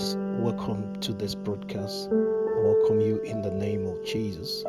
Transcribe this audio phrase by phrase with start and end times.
[0.00, 2.08] believers, welcome to this broadcast.
[2.10, 4.64] I welcome you in the name of Jesus.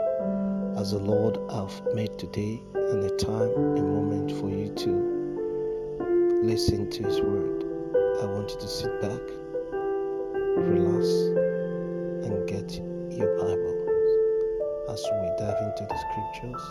[0.78, 6.90] As the Lord have made today and a time, a moment for you to listen
[6.90, 7.64] to His word,
[8.22, 9.22] I want you to sit back,
[10.58, 11.08] relax,
[12.26, 12.72] and get
[13.18, 13.78] your Bible
[14.90, 16.62] as we dive into the scriptures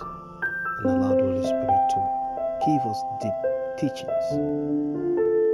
[0.78, 2.00] and allow the Holy Spirit to
[2.66, 3.32] give us deep
[3.78, 4.26] teachings.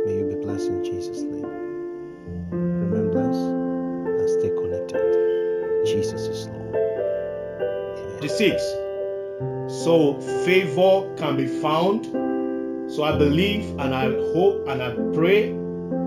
[0.07, 1.66] May you be blessed in Jesus' name.
[5.97, 6.75] Jesus is Lord.
[6.75, 8.19] Amen.
[8.19, 8.63] 26.
[9.83, 12.05] So favor can be found.
[12.93, 15.53] So I believe and I hope and I pray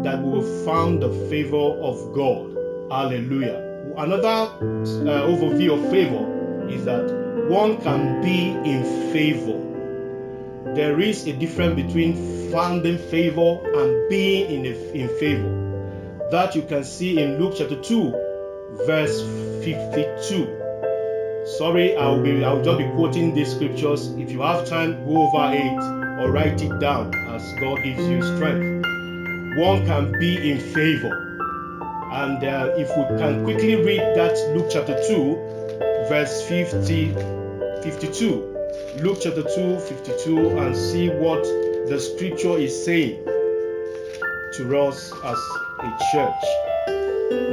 [0.04, 2.56] that we will find the favor of God.
[2.92, 3.66] Hallelujah.
[3.98, 7.10] Another uh, overview of favor is that
[7.50, 9.58] one can be in favor.
[10.76, 16.30] There is a difference between finding favor and being in, a, in favor.
[16.30, 18.12] That you can see in Luke chapter 2,
[18.86, 21.46] verse 52.
[21.58, 24.08] Sorry, I'll be I'll just be quoting these scriptures.
[24.18, 28.22] If you have time, go over it or write it down as God gives you
[28.22, 28.86] strength.
[29.58, 31.26] One can be in favor.
[32.12, 35.36] And uh, if we can quickly read that Luke chapter 2,
[36.10, 37.14] verse 50,
[37.84, 38.58] 52.
[39.02, 41.44] Luke chapter 2, 52, and see what
[41.88, 45.38] the scripture is saying to us as
[45.80, 46.44] a church.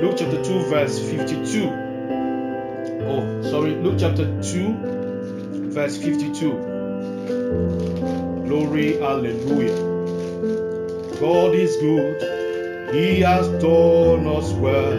[0.03, 1.86] Luke chapter 2, verse 52.
[3.09, 6.51] Oh, sorry, Luke chapter 2, verse 52.
[8.45, 9.77] Glory, hallelujah.
[11.21, 12.21] God is good,
[12.93, 14.99] He has done us well.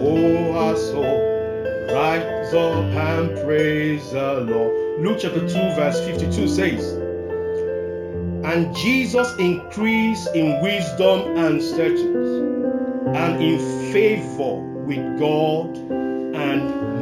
[0.00, 5.00] Oh, our soul, rise up and praise the Lord.
[5.00, 6.94] Luke chapter 2, verse 52 says,
[8.44, 15.95] And Jesus increased in wisdom and stature, and in favor with God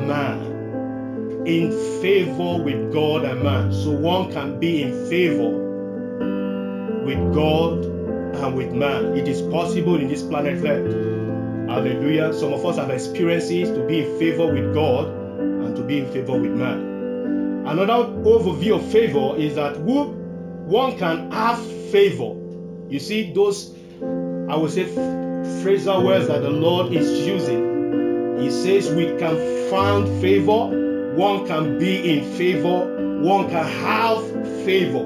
[0.07, 1.71] man in
[2.01, 3.73] favor with God and man.
[3.73, 5.65] So one can be in favor
[7.05, 9.17] with God and with man.
[9.17, 11.15] It is possible in this planet Earth.
[11.69, 12.33] Hallelujah.
[12.33, 16.13] Some of us have experiences to be in favor with God and to be in
[16.13, 17.65] favor with man.
[17.67, 20.05] Another overview of favor is that who
[20.67, 21.59] one can have
[21.91, 22.35] favor.
[22.89, 28.39] You see, those, I would say, phrasal words that the Lord is using.
[28.41, 30.85] He says we can find favor
[31.17, 34.23] one can be in favor, one can have
[34.65, 35.05] favor.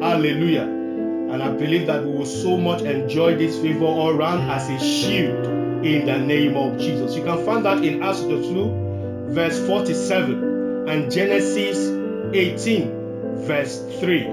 [0.00, 0.62] Hallelujah.
[0.62, 4.78] And I believe that we will so much enjoy this favor all around as a
[4.78, 5.44] shield
[5.84, 7.16] in the name of Jesus.
[7.16, 11.88] You can find that in Acts 2, verse 47, and Genesis
[12.32, 14.28] 18, verse 3.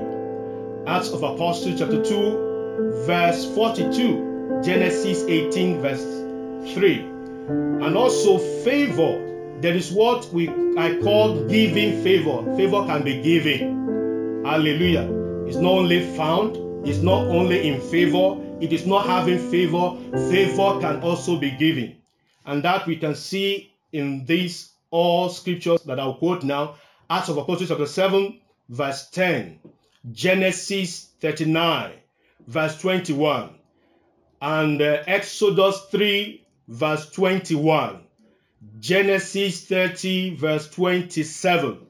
[0.86, 6.04] Acts of Apostles, chapter 2, verse 42, Genesis 18, verse
[6.74, 7.00] 3.
[7.86, 9.23] And also favor
[9.64, 12.44] there is what we I call giving favor.
[12.58, 14.44] Favor can be given.
[14.44, 15.10] Hallelujah.
[15.48, 19.96] It's not only found, it's not only in favor, it is not having favor.
[20.30, 21.96] Favor can also be given.
[22.46, 26.76] And that we can see in these all scriptures that I'll quote now.
[27.10, 29.60] Acts of Apostles chapter 7, verse 10.
[30.12, 31.94] Genesis 39,
[32.48, 33.52] verse 21.
[34.42, 38.03] And uh, Exodus 3, verse 21.
[38.84, 41.88] Genesis 30, verse 27.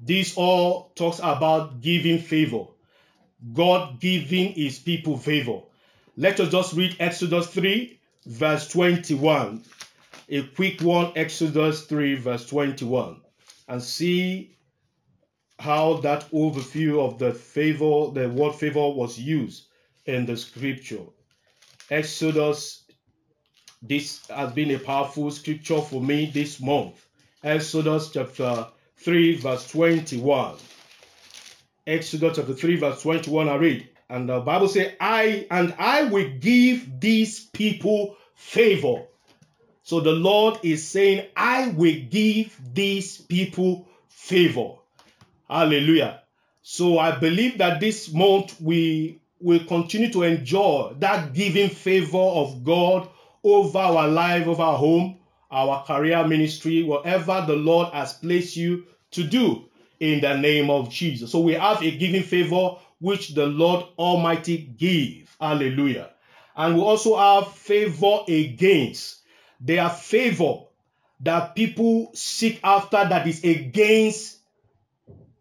[0.00, 2.64] This all talks about giving favor.
[3.52, 5.60] God giving his people favor.
[6.16, 9.62] Let us just read Exodus 3, verse 21.
[10.30, 13.20] A quick one, Exodus 3, verse 21.
[13.68, 14.56] And see
[15.58, 19.66] how that overview of the favor, the word favor was used
[20.06, 21.04] in the scripture.
[21.90, 22.79] Exodus
[23.82, 27.06] this has been a powerful scripture for me this month.
[27.42, 28.66] Exodus chapter
[28.98, 30.56] 3, verse 21.
[31.86, 33.88] Exodus chapter 3, verse 21, I read.
[34.10, 39.04] And the Bible says, I and I will give these people favor.
[39.82, 44.74] So the Lord is saying, I will give these people favor.
[45.48, 46.22] Hallelujah.
[46.62, 52.62] So I believe that this month we will continue to enjoy that giving favor of
[52.62, 53.08] God
[53.44, 55.18] over our life, over our home,
[55.50, 59.64] our career ministry, whatever the Lord has placed you to do
[59.98, 61.30] in the name of Jesus.
[61.32, 65.34] So we have a giving favor which the Lord Almighty give.
[65.40, 66.10] Hallelujah.
[66.56, 69.22] And we also have favor against.
[69.60, 70.64] There are favor
[71.20, 74.38] that people seek after that is against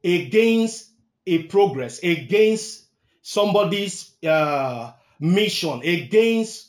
[0.03, 0.91] against
[1.27, 2.85] a progress, against
[3.21, 6.68] somebody's uh, mission, against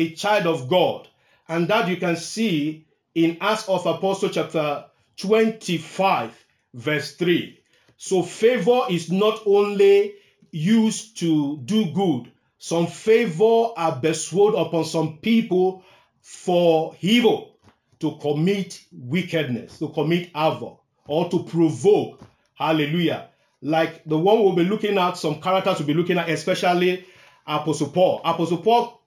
[0.00, 1.06] a child of God.
[1.48, 4.86] And that you can see in Acts of Apostle chapter
[5.18, 6.32] 25,
[6.74, 7.60] verse 3.
[7.96, 10.14] So favor is not only
[10.52, 15.84] used to do good, some favor are bestowed upon some people
[16.22, 17.58] for evil,
[17.98, 22.22] to commit wickedness, to commit havoc, or to provoke.
[22.54, 23.28] Hallelujah.
[23.60, 27.04] Like the one we'll be looking at, some characters we'll be looking at, especially
[27.46, 28.22] Apostle Paul.
[28.24, 28.99] Apostle Paul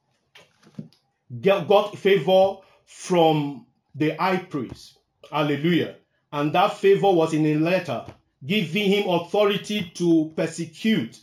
[1.41, 3.65] got favor from
[3.95, 4.97] the high priest.
[5.31, 5.95] Hallelujah.
[6.31, 8.05] And that favor was in a letter
[8.45, 11.19] giving him authority to persecute,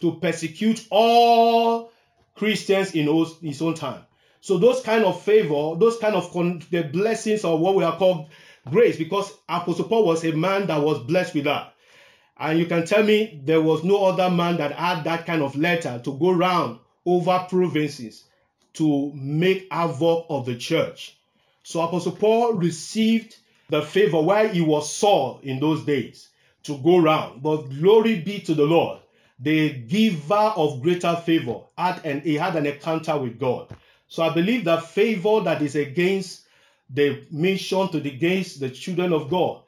[0.00, 1.92] to persecute all
[2.34, 3.06] Christians in
[3.42, 4.02] his own time.
[4.40, 7.96] So those kind of favor, those kind of con- the blessings of what we are
[7.96, 8.28] called
[8.70, 11.74] grace, because Apostle Paul was a man that was blessed with that.
[12.38, 15.56] And you can tell me there was no other man that had that kind of
[15.56, 18.24] letter to go around over provinces
[18.74, 21.16] to make havoc of the church.
[21.62, 23.36] So Apostle Paul received
[23.70, 26.28] the favor while he was Saul in those days
[26.64, 27.42] to go round.
[27.42, 29.00] But glory be to the Lord,
[29.38, 33.74] the giver of greater favor had and he had an encounter with God.
[34.08, 36.42] So I believe that favor that is against
[36.90, 39.62] the mission to the against the children of God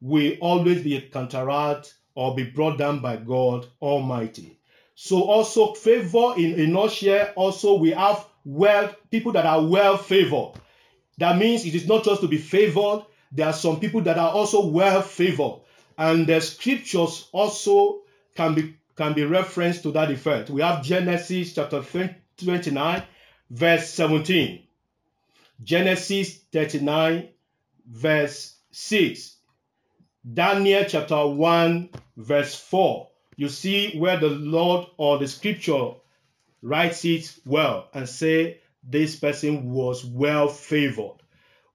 [0.00, 4.58] will always be counteracted or be brought down by God Almighty.
[4.94, 10.52] So also favor in, in Russia, also we have well people that are well favored.
[11.18, 14.30] That means it is not just to be favored, there are some people that are
[14.30, 15.60] also well favored.
[15.98, 18.00] And the scriptures also
[18.34, 20.50] can be can be referenced to that effect.
[20.50, 21.82] We have Genesis chapter
[22.36, 23.02] 29,
[23.50, 24.62] verse 17.
[25.62, 27.28] Genesis 39,
[27.86, 29.36] verse 6.
[30.34, 33.08] Daniel chapter 1, verse 4.
[33.36, 35.92] You see where the Lord or the scripture
[36.62, 41.16] writes it well and say this person was well favored.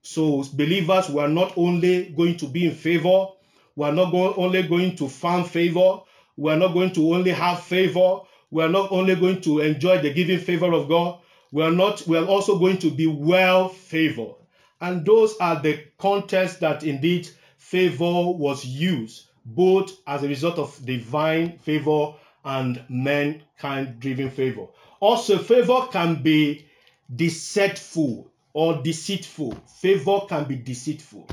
[0.01, 3.27] So believers were not only going to be in favor,
[3.75, 5.99] we are not go- only going to find favor,
[6.37, 8.19] we are not going to only have favor,
[8.49, 11.19] we are not only going to enjoy the giving favor of God,
[11.51, 14.35] we are not we are also going to be well favored.
[14.79, 20.85] And those are the contexts that indeed favor was used, both as a result of
[20.85, 22.13] divine favor
[22.45, 24.67] and mankind driven favor.
[24.99, 26.65] Also, favor can be
[27.13, 29.53] deceitful or deceitful.
[29.79, 31.27] Favor can be deceitful.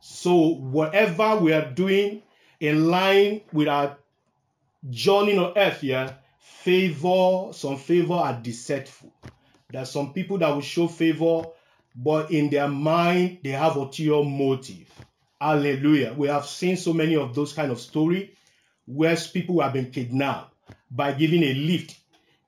[0.00, 2.22] So, whatever we are doing
[2.58, 3.98] in line with our
[4.88, 9.12] journey on earth here, favor, some favor are deceitful.
[9.70, 11.44] There are some people that will show favor,
[11.94, 14.88] but in their mind, they have a ulterior motive.
[15.40, 16.14] Hallelujah.
[16.16, 18.36] We have seen so many of those kind of story
[18.86, 20.49] where people have been kidnapped
[20.90, 21.96] by giving a lift,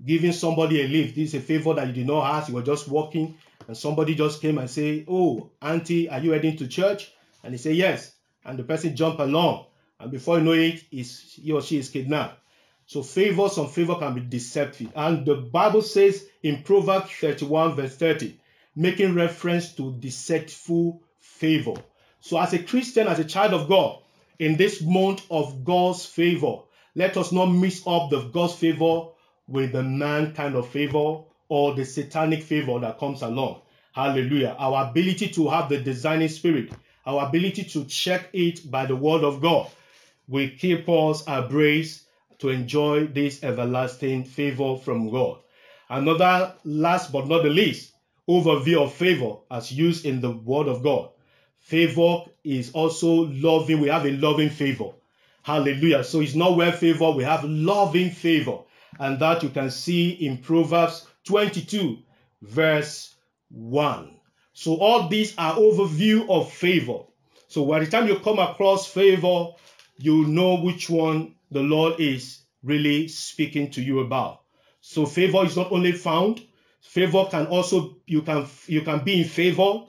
[0.05, 1.15] giving somebody a lift.
[1.15, 2.49] This is a favor that you did not ask.
[2.49, 3.37] You were just walking,
[3.69, 7.13] and somebody just came and say, "Oh, auntie, are you heading to church?"
[7.45, 8.13] And he say, "Yes."
[8.45, 9.67] And the person jump along,
[10.01, 12.41] and before you know it, is he or she is kidnapped.
[12.87, 14.93] So favor, some favor can be deceptive.
[14.97, 18.35] And the Bible says in Proverbs 31, verse 30,
[18.75, 21.75] making reference to deceitful favor.
[22.21, 24.03] So as a Christian, as a child of God,
[24.39, 26.59] in this month of God's favor,
[26.95, 29.09] let us not mix up the God's favor
[29.49, 33.61] with the man kind of favor or the satanic favor that comes along.
[33.93, 34.57] Hallelujah.
[34.59, 36.71] Our ability to have the designing spirit,
[37.07, 39.71] our ability to check it by the word of God
[40.29, 42.05] will keep us abreast
[42.39, 45.39] to enjoy this everlasting favor from God.
[45.89, 47.93] Another last but not the least
[48.29, 51.11] overview of favor as used in the word of God.
[51.59, 53.81] Favor is also loving.
[53.81, 54.93] We have a loving favor.
[55.43, 56.05] Hallelujah.
[56.05, 58.59] So it's not well favor, we have loving favor.
[58.99, 61.99] And that you can see in Proverbs 22,
[62.43, 63.15] verse
[63.51, 64.17] 1.
[64.53, 67.01] So all these are overview of favor.
[67.49, 69.49] So by the time you come across favor,
[69.99, 74.41] you know which one the Lord is really speaking to you about.
[74.81, 76.43] So favor is not only found,
[76.81, 79.85] favor can also you can you can be in favor.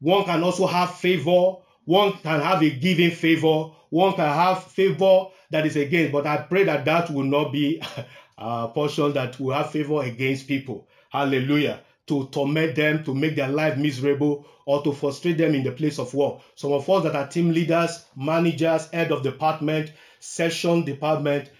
[0.00, 1.56] One can also have favor.
[1.84, 3.70] One can have a giving favor.
[3.90, 6.12] One can have favor that is against.
[6.12, 7.82] But I pray that that will not be
[8.38, 10.86] a portion that will have favor against people.
[11.10, 11.80] Hallelujah.
[12.06, 15.98] To torment them, to make their life miserable, or to frustrate them in the place
[15.98, 16.40] of work.
[16.54, 21.50] Some of us that are team leaders, managers, head of department, session department,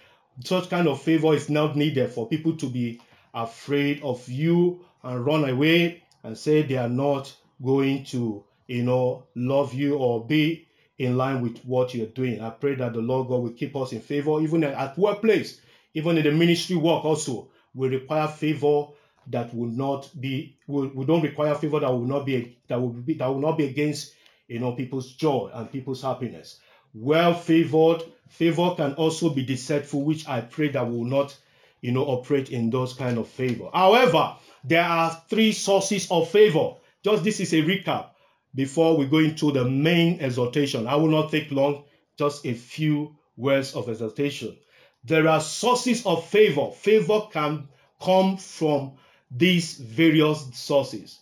[0.43, 2.99] such kind of favor is not needed for people to be
[3.33, 9.25] afraid of you and run away and say they are not going to, you know,
[9.35, 10.67] love you or be
[10.97, 12.41] in line with what you're doing.
[12.41, 15.59] I pray that the Lord God will keep us in favor, even at workplace,
[15.93, 17.49] even in the ministry work also.
[17.73, 18.87] We require favor
[19.27, 22.89] that will not be will, we don't require favor that will not be that will
[22.89, 24.13] be that will not be against
[24.47, 26.59] you know people's joy and people's happiness.
[26.93, 31.35] Well favored favor can also be deceitful, which I pray that will not
[31.81, 33.69] you know operate in those kind of favor.
[33.73, 36.75] However, there are three sources of favor.
[37.03, 38.09] Just this is a recap
[38.55, 40.87] before we go into the main exhortation.
[40.87, 41.83] I will not take long,
[42.17, 44.55] just a few words of exhortation.
[45.03, 46.71] There are sources of favor.
[46.71, 47.67] Favor can
[48.01, 48.93] come from
[49.31, 51.19] these various sources.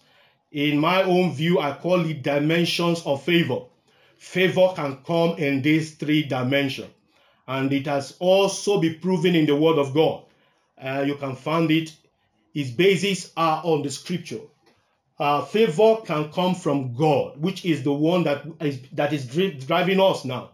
[0.51, 3.61] In my own view, I call it dimensions of favor.
[4.17, 6.89] Favor can come in these three dimensions,
[7.47, 10.25] and it has also been proven in the Word of God.
[10.77, 11.93] Uh, you can find it.
[12.53, 14.41] Its bases are on the Scripture.
[15.21, 19.27] Uh, favor can come from God, which is the one that is that is
[19.67, 20.49] driving us now.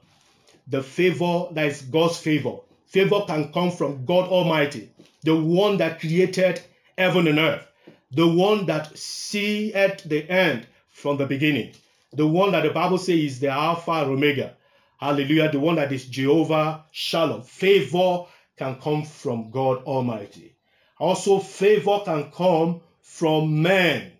[0.67, 2.57] The favor that is God's favor.
[2.88, 4.91] Favor can come from God Almighty,
[5.24, 6.59] the one that created
[6.97, 7.65] heaven and earth,
[8.12, 11.71] the one that see at the end from the beginning,
[12.12, 14.57] the one that the Bible says is the Alpha and Omega.
[14.97, 15.50] Hallelujah.
[15.50, 17.43] The one that is Jehovah Shalom.
[17.43, 18.25] Favor
[18.57, 20.55] can come from God Almighty.
[21.00, 24.12] Also, favor can come from men,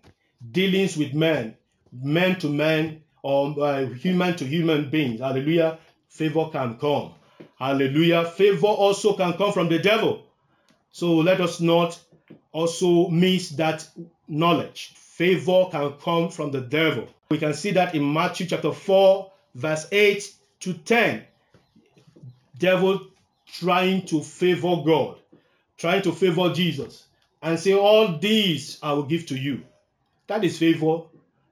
[0.52, 1.56] dealings with men,
[1.92, 5.20] men to men, or uh, human to human beings.
[5.20, 5.78] Hallelujah.
[6.08, 7.12] Favor can come.
[7.58, 8.24] Hallelujah.
[8.24, 10.24] Favor also can come from the devil.
[10.92, 11.98] So let us not
[12.52, 13.88] also miss that
[14.28, 14.94] knowledge.
[14.94, 17.08] Favor can come from the devil.
[17.30, 21.24] We can see that in Matthew chapter 4, verse 8 to 10.
[22.58, 23.06] Devil
[23.46, 25.18] trying to favor God,
[25.76, 27.06] trying to favor Jesus,
[27.42, 29.62] and say, All these I will give to you.
[30.28, 31.02] That is favor.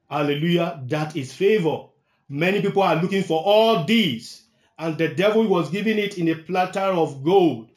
[0.09, 0.81] Hallelujah.
[0.87, 1.87] That is favor.
[2.29, 4.43] Many people are looking for all these,
[4.79, 7.69] and the devil was giving it in a platter of gold,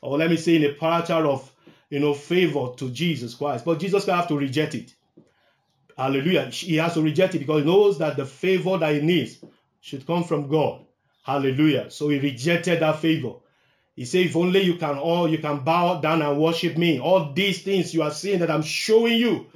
[0.00, 1.50] or let me say, in a platter of
[1.90, 3.64] you know, favor to Jesus Christ.
[3.64, 4.94] But Jesus will have to reject it.
[5.96, 6.46] Hallelujah.
[6.46, 9.38] He has to reject it because he knows that the favor that he needs
[9.80, 10.84] should come from God.
[11.22, 11.90] Hallelujah.
[11.90, 13.34] So he rejected that favor.
[13.96, 17.00] He said, if only you can all you can bow down and worship me.
[17.00, 19.46] All these things you are seeing that I'm showing you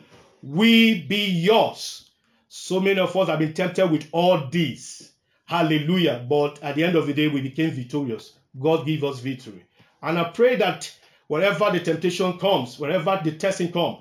[0.43, 2.11] will be yours.
[2.49, 5.13] So many of us have been tempted with all these.
[5.47, 6.25] Hallelujah.
[6.29, 8.39] But at the end of the day, we became victorious.
[8.59, 9.65] God give us victory.
[10.03, 10.93] And I pray that
[11.29, 13.99] wherever the temptation comes, wherever the testing comes,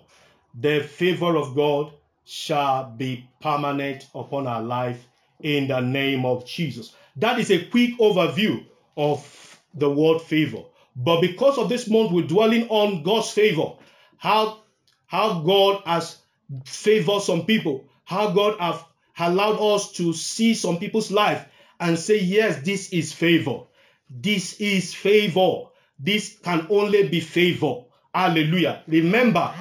[0.59, 1.93] the favor of God
[2.25, 5.07] shall be permanent upon our life
[5.39, 6.93] in the name of Jesus.
[7.15, 8.65] That is a quick overview
[8.97, 10.63] of the word favor.
[10.95, 13.73] But because of this month, we're dwelling on God's favor,
[14.17, 14.59] how,
[15.07, 16.20] how God has
[16.65, 18.85] favored some people, how God have
[19.19, 21.45] allowed us to see some people's life
[21.79, 23.61] and say, yes, this is favor.
[24.09, 25.63] This is favor.
[25.99, 27.83] This can only be favor.
[28.13, 28.83] Hallelujah.
[28.87, 29.53] Remember,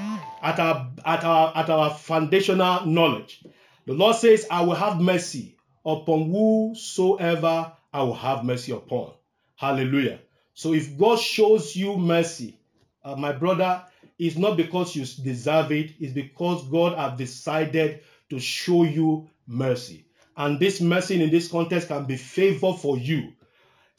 [0.43, 3.45] at our at our at our foundational knowledge,
[3.87, 9.13] the Lord says, I will have mercy upon whosoever I will have mercy upon.
[9.57, 10.21] Hallelujah.
[10.55, 12.59] So if God shows you mercy,
[13.05, 13.85] uh, my brother,
[14.21, 18.01] it's not because you deserve it, it's because God has decided
[18.31, 20.07] to show you mercy.
[20.37, 23.33] And this mercy in this context can be favor for you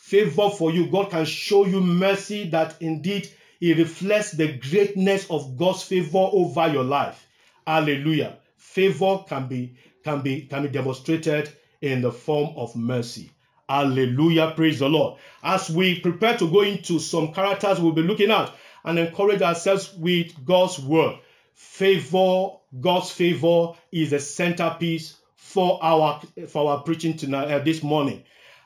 [0.01, 0.87] favor for you.
[0.87, 3.29] God can show you mercy that indeed
[3.61, 7.27] it reflects the greatness of God's favor over your life.
[7.67, 8.39] Hallelujah.
[8.57, 13.29] Favor can be can be can be demonstrated in the form of mercy.
[13.69, 14.53] Hallelujah.
[14.55, 15.19] Praise the Lord.
[15.43, 18.51] As we prepare to go into some characters we'll be looking at
[18.83, 21.17] and encourage ourselves with God's word.
[21.53, 28.23] Favor, God's favor is the centerpiece for our for our preaching tonight uh, this morning.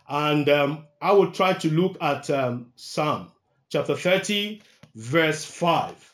[0.07, 3.31] And um, I will try to look at um, Psalm
[3.69, 4.61] chapter 30,
[4.93, 6.13] verse 5.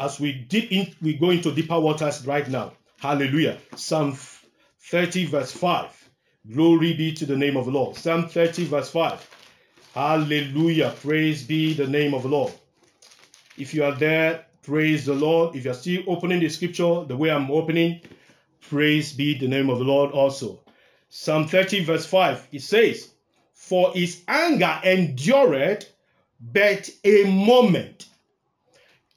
[0.00, 2.72] As we deep in, we go into deeper waters right now.
[3.00, 3.58] Hallelujah.
[3.76, 4.16] Psalm
[4.80, 6.10] 30, verse 5.
[6.50, 7.96] Glory be to the name of the Lord.
[7.96, 9.30] Psalm 30, verse 5.
[9.94, 10.94] Hallelujah.
[11.02, 12.52] Praise be the name of the Lord.
[13.58, 15.56] If you are there, praise the Lord.
[15.56, 18.00] If you're still opening the scripture the way I'm opening,
[18.60, 20.60] praise be the name of the Lord also.
[21.08, 23.10] Psalm 30, verse 5, it says,
[23.54, 25.86] For his anger endured
[26.40, 28.06] but a moment.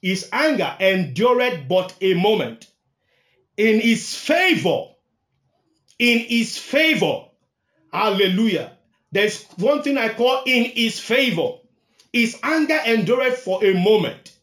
[0.00, 2.66] His anger endured but a moment.
[3.56, 4.86] In his favor,
[5.98, 7.26] in his favor,
[7.92, 8.72] hallelujah.
[9.12, 11.58] There's one thing I call in his favor.
[12.12, 14.36] His anger endured for a moment,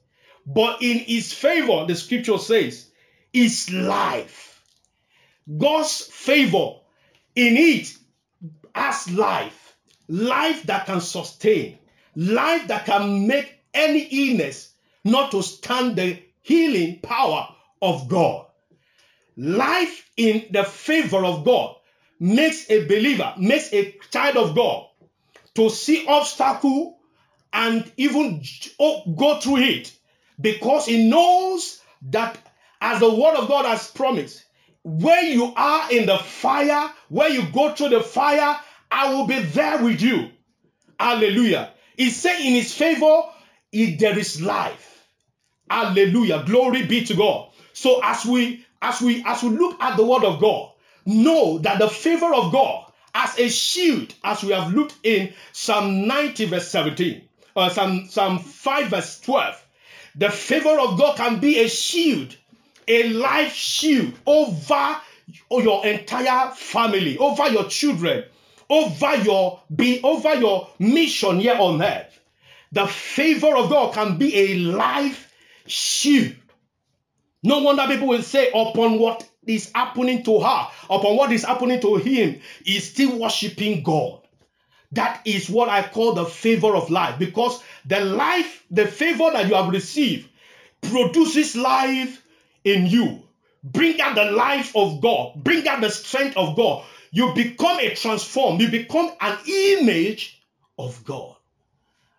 [0.45, 2.89] but in his favor, the scripture says,
[3.33, 4.61] is life.
[5.57, 6.75] God's favor
[7.35, 7.95] in it
[8.73, 9.75] as life,
[10.07, 11.77] life that can sustain,
[12.15, 14.73] life that can make any illness
[15.03, 17.47] not to stand the healing power
[17.81, 18.47] of God.
[19.38, 21.75] Life in the favor of God
[22.19, 24.88] makes a believer, makes a child of God
[25.55, 26.98] to see obstacle
[27.53, 28.41] and even
[28.79, 29.91] oh, go through it
[30.39, 32.37] because he knows that
[32.81, 34.45] as the word of God has promised,
[34.83, 38.57] where you are in the fire, where you go through the fire,
[38.91, 40.29] I will be there with you.
[40.99, 41.71] Hallelujah.
[41.97, 43.23] He said in his favor,
[43.71, 45.05] if there is life.
[45.69, 46.43] Hallelujah.
[46.45, 47.51] Glory be to God.
[47.73, 50.71] So as we as we as we look at the word of God,
[51.05, 56.07] know that the favor of God as a shield, as we have looked in Psalm
[56.07, 57.27] 90, verse 17,
[57.59, 59.65] or Psalm, Psalm 5, verse 12,
[60.15, 62.35] the favor of God can be a shield,
[62.87, 64.97] a life shield over
[65.51, 68.23] your entire family, over your children,
[68.69, 72.19] over your be over your mission here on earth.
[72.71, 75.31] The favor of God can be a life
[75.65, 76.35] shield.
[77.41, 81.79] No wonder people will say, upon what is happening to her, upon what is happening
[81.81, 84.18] to him, is still worshiping God.
[84.91, 89.48] That is what I call the favor of life because the life, the favor that
[89.48, 90.29] you have received
[90.81, 92.24] produces life
[92.63, 93.22] in you.
[93.63, 96.86] Bring out the life of God, bring out the strength of God.
[97.12, 100.41] You become a transform, you become an image
[100.77, 101.36] of God.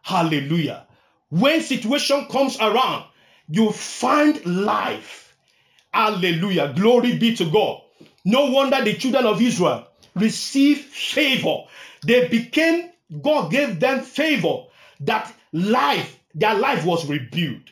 [0.03, 0.87] Hallelujah.
[1.31, 3.05] When situation comes around,
[3.49, 5.37] you find life.
[5.93, 6.73] Hallelujah.
[6.77, 7.83] Glory be to God.
[8.25, 11.64] No wonder the children of Israel received favor.
[12.05, 12.90] They became,
[13.23, 14.64] God gave them favor
[15.00, 17.62] that life, their life was rebuilt.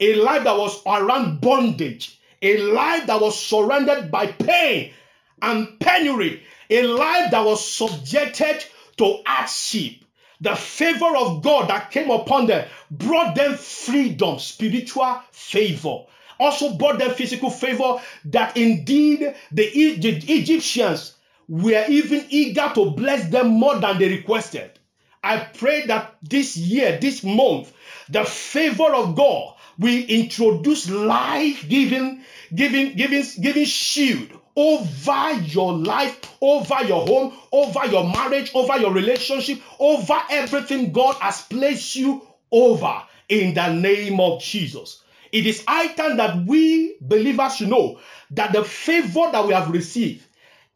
[0.00, 4.92] A life that was around bondage, a life that was surrounded by pain
[5.40, 8.64] and penury, a life that was subjected
[8.96, 9.94] to hardship.
[10.40, 16.04] The favor of God that came upon them brought them freedom, spiritual favor.
[16.40, 21.14] Also brought them physical favor that indeed the, the Egyptians
[21.48, 24.78] were even eager to bless them more than they requested.
[25.22, 27.72] I pray that this year, this month,
[28.08, 32.22] the favor of God will introduce life giving,
[32.54, 38.92] giving, giving, giving shield over your life, over your home, over your marriage, over your
[38.92, 45.02] relationship, over everything God has placed you over in the name of Jesus.
[45.32, 47.98] It is high time that we believers should know
[48.30, 50.24] that the favor that we have received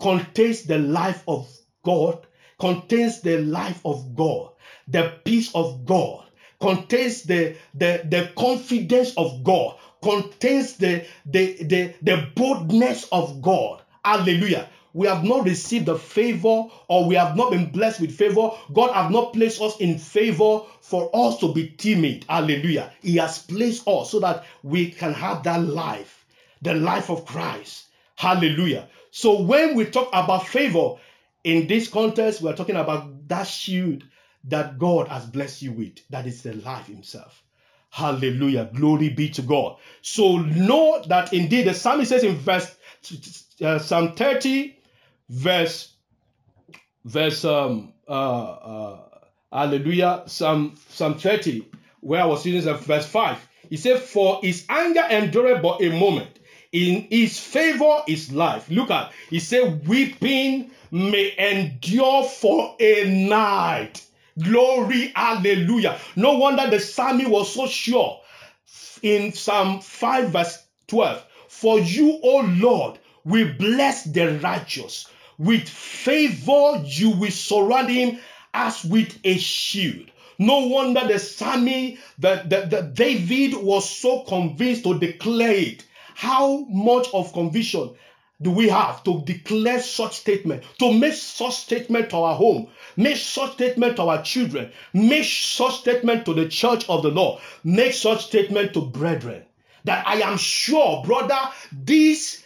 [0.00, 1.48] contains the life of
[1.84, 2.26] God,
[2.58, 4.50] contains the life of God,
[4.88, 6.26] the peace of God,
[6.60, 13.82] contains the, the, the confidence of God, contains the, the, the, the boldness of God.
[14.04, 14.68] Hallelujah.
[14.94, 18.50] We have not received the favor or we have not been blessed with favor.
[18.72, 22.24] God has not placed us in favor for us to be timid.
[22.28, 22.92] Hallelujah.
[23.02, 26.24] He has placed us so that we can have that life,
[26.62, 27.84] the life of Christ.
[28.16, 28.88] Hallelujah.
[29.10, 30.94] So when we talk about favor
[31.44, 34.04] in this context, we're talking about that shield
[34.44, 35.98] that God has blessed you with.
[36.10, 37.42] That is the life Himself.
[37.90, 38.70] Hallelujah.
[38.74, 39.76] Glory be to God.
[40.02, 42.76] So know that indeed the psalmist says in verse
[43.62, 44.78] uh, Psalm 30,
[45.30, 45.94] verse
[47.04, 49.00] verse um uh, uh
[49.52, 51.66] hallelujah Psalm Psalm 30,
[52.00, 53.48] where I was reading verse 5.
[53.70, 56.37] He said, For his anger endureth but a moment.
[56.72, 58.68] In his favor is life.
[58.70, 64.02] Look at he said, Weeping may endure for a night
[64.38, 65.98] Glory, hallelujah.
[66.14, 68.20] No wonder the psalmist was so sure
[69.02, 71.24] in Psalm 5, verse 12.
[71.48, 75.08] For you, O Lord, will bless the righteous.
[75.38, 78.18] With favor, you will surround him
[78.54, 80.10] as with a shield.
[80.38, 85.84] No wonder the psalmist, that the, the David was so convinced to declare it.
[86.18, 87.94] How much of conviction
[88.42, 93.18] do we have to declare such statement, to make such statement to our home, make
[93.18, 97.92] such statement to our children, make such statement to the church of the Lord, make
[97.92, 99.44] such statement to brethren.
[99.84, 101.38] That I am sure, brother,
[101.70, 102.42] this,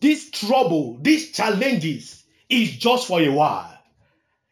[0.00, 3.80] this trouble, these challenges is just for a while.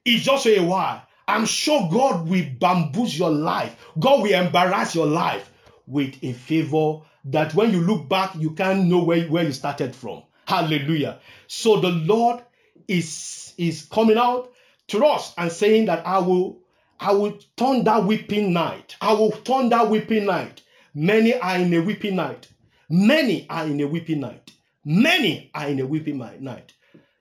[0.04, 1.02] It's just for a while.
[1.28, 3.76] I'm sure God will bamboozle your life.
[4.00, 5.52] God will embarrass your life
[5.86, 9.94] with a favor that when you look back, you can't know where, where you started
[9.94, 10.22] from.
[10.46, 11.18] Hallelujah.
[11.48, 12.42] So the Lord
[12.88, 14.52] is, is coming out
[14.88, 16.60] to us and saying that I will,
[17.00, 18.96] I will turn that weeping night.
[19.00, 20.62] I will turn that weeping night.
[20.94, 22.48] Many are in a weeping night.
[22.88, 24.52] Many are in a weeping night.
[24.84, 26.72] Many are in a weeping night.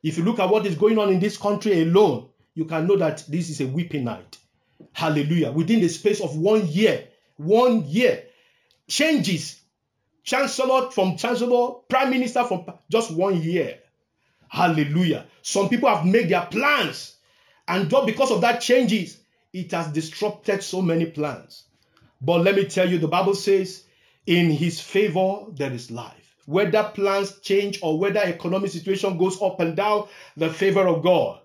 [0.03, 2.95] If you look at what is going on in this country alone, you can know
[2.97, 4.37] that this is a weeping night.
[4.93, 5.51] Hallelujah.
[5.51, 8.23] Within the space of one year, one year,
[8.87, 9.61] changes
[10.25, 13.79] chancellor from chancellor, prime minister from just one year.
[14.49, 15.25] Hallelujah.
[15.41, 17.15] Some people have made their plans,
[17.67, 19.19] and because of that changes,
[19.53, 21.63] it has disrupted so many plans.
[22.21, 23.85] But let me tell you, the Bible says,
[24.25, 26.35] in his favor there is life.
[26.45, 31.39] Whether plans change or whether economic situation goes up and down, the favor of God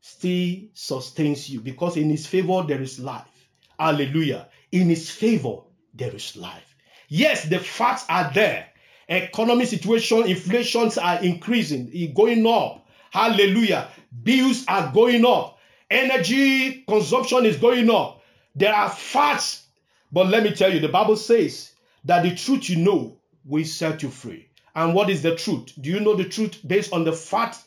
[0.00, 3.48] still sustains you because in his favor there is life.
[3.78, 4.48] Hallelujah.
[4.72, 5.58] In his favor
[5.94, 6.69] there is life.
[7.10, 8.66] Yes, the facts are there.
[9.08, 12.86] Economic situation, inflations are increasing, going up.
[13.10, 13.88] Hallelujah.
[14.22, 15.58] Bills are going up.
[15.90, 18.22] Energy consumption is going up.
[18.54, 19.66] There are facts.
[20.12, 21.72] But let me tell you, the Bible says
[22.04, 24.48] that the truth you know will set you free.
[24.76, 25.72] And what is the truth?
[25.80, 27.64] Do you know the truth based on the facts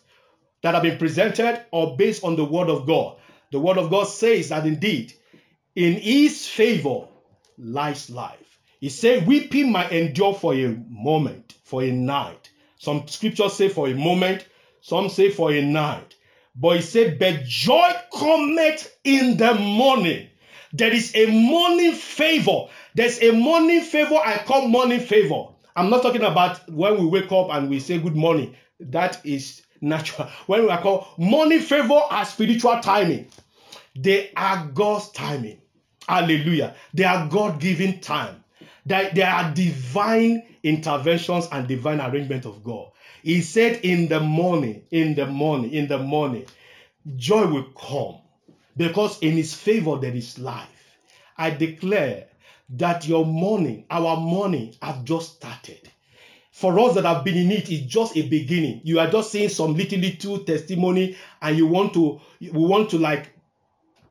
[0.62, 3.18] that have been presented or based on the word of God?
[3.52, 5.14] The word of God says that indeed,
[5.76, 7.08] in his favor
[7.58, 8.43] lies life.
[8.84, 12.50] He said, Weeping might endure for a moment, for a night.
[12.78, 14.46] Some scriptures say for a moment,
[14.82, 16.16] some say for a night.
[16.54, 20.28] But he said, But joy cometh in the morning.
[20.74, 22.66] There is a morning favor.
[22.94, 25.46] There's a morning favor I call morning favor.
[25.78, 28.54] I'm not talking about when we wake up and we say good morning.
[28.82, 30.28] That is natural.
[30.48, 33.30] When we called morning favor are spiritual timing.
[33.96, 35.62] They are God's timing.
[36.06, 36.76] Hallelujah.
[36.94, 38.43] They are God given time.
[38.86, 42.92] They, there are divine interventions and divine arrangement of God.
[43.22, 46.46] He said, In the morning, in the morning, in the morning,
[47.16, 48.20] joy will come
[48.76, 50.98] because in His favor there is life.
[51.38, 52.28] I declare
[52.72, 55.90] that your morning, our morning, have just started.
[56.52, 58.82] For us that have been in it, it's just a beginning.
[58.84, 63.00] You are just seeing some little little testimony, and you want to, we want to
[63.00, 63.30] like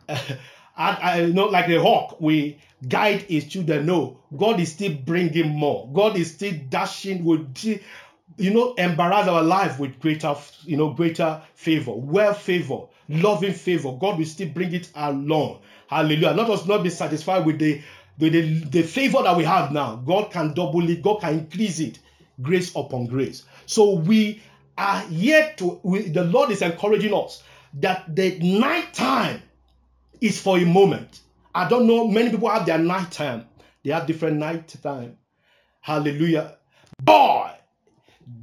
[0.77, 2.59] I, I know like the hawk, we
[2.89, 3.87] guide his children.
[3.87, 5.89] No, God is still bringing more.
[5.93, 7.55] God is still dashing with,
[8.39, 13.93] you know, embarrass our life with greater, you know, greater favor, well favor, loving favor.
[14.01, 15.61] God will still bring it along.
[15.89, 16.31] Hallelujah.
[16.31, 17.83] Let us not be satisfied with the,
[18.19, 19.97] with the, the favor that we have now.
[19.97, 21.03] God can double it.
[21.03, 21.99] God can increase it.
[22.41, 23.45] Grace upon grace.
[23.67, 24.43] So we
[24.79, 27.43] are yet to, we, the Lord is encouraging us
[27.75, 29.43] that the night time
[30.23, 31.21] is for a moment.
[31.55, 33.47] I don't know, many people have their night time.
[33.85, 35.19] They have different night time.
[35.81, 36.57] Hallelujah.
[37.07, 37.51] Joy.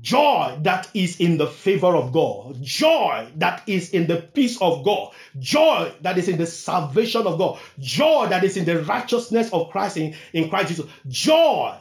[0.01, 2.61] Joy that is in the favor of God.
[2.61, 5.13] Joy that is in the peace of God.
[5.39, 7.59] Joy that is in the salvation of God.
[7.79, 10.85] Joy that is in the righteousness of Christ in, in Christ Jesus.
[11.07, 11.77] Joy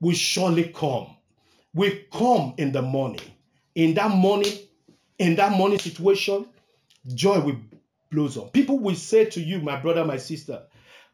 [0.00, 1.14] will surely come.
[1.74, 3.20] Will come in the morning.
[3.74, 4.52] In that morning,
[5.18, 6.46] in that morning situation,
[7.14, 7.56] joy will
[8.52, 10.62] People will say to you, my brother, my sister,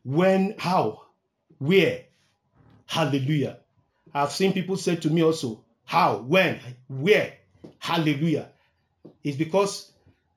[0.02, 1.02] when, how,
[1.58, 2.04] where,
[2.86, 3.58] hallelujah.
[4.12, 7.34] I've seen people say to me also, how, when, where,
[7.78, 8.48] hallelujah.
[9.22, 9.92] It's because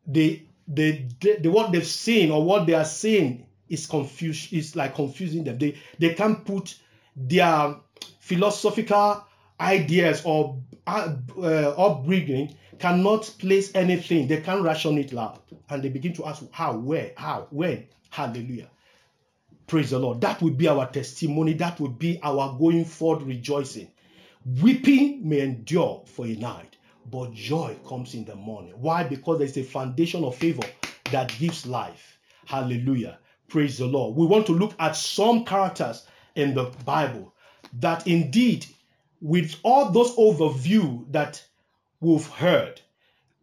[0.05, 4.75] they, they, they, the what they've seen or what they are saying is confused, is
[4.75, 5.57] like confusing them.
[5.57, 6.75] They, they can't put
[7.15, 7.75] their
[8.19, 9.25] philosophical
[9.59, 14.27] ideas or uh, upbringing cannot place anything.
[14.27, 15.39] They can't ration it loud.
[15.69, 17.87] And they begin to ask, how, where, how, when?
[18.09, 18.69] Hallelujah.
[19.67, 20.21] Praise the Lord.
[20.21, 21.53] That will be our testimony.
[21.53, 23.89] That will be our going forward rejoicing.
[24.61, 26.75] Weeping may endure for a night,
[27.09, 28.73] but joy comes in the morning.
[28.75, 29.03] Why?
[29.03, 30.67] Because there's a foundation of favor
[31.11, 32.19] that gives life.
[32.45, 33.19] Hallelujah.
[33.47, 34.17] Praise the Lord.
[34.17, 37.33] We want to look at some characters in the Bible
[37.79, 38.65] that indeed,
[39.23, 41.43] with all those overview that
[42.01, 42.81] we've heard.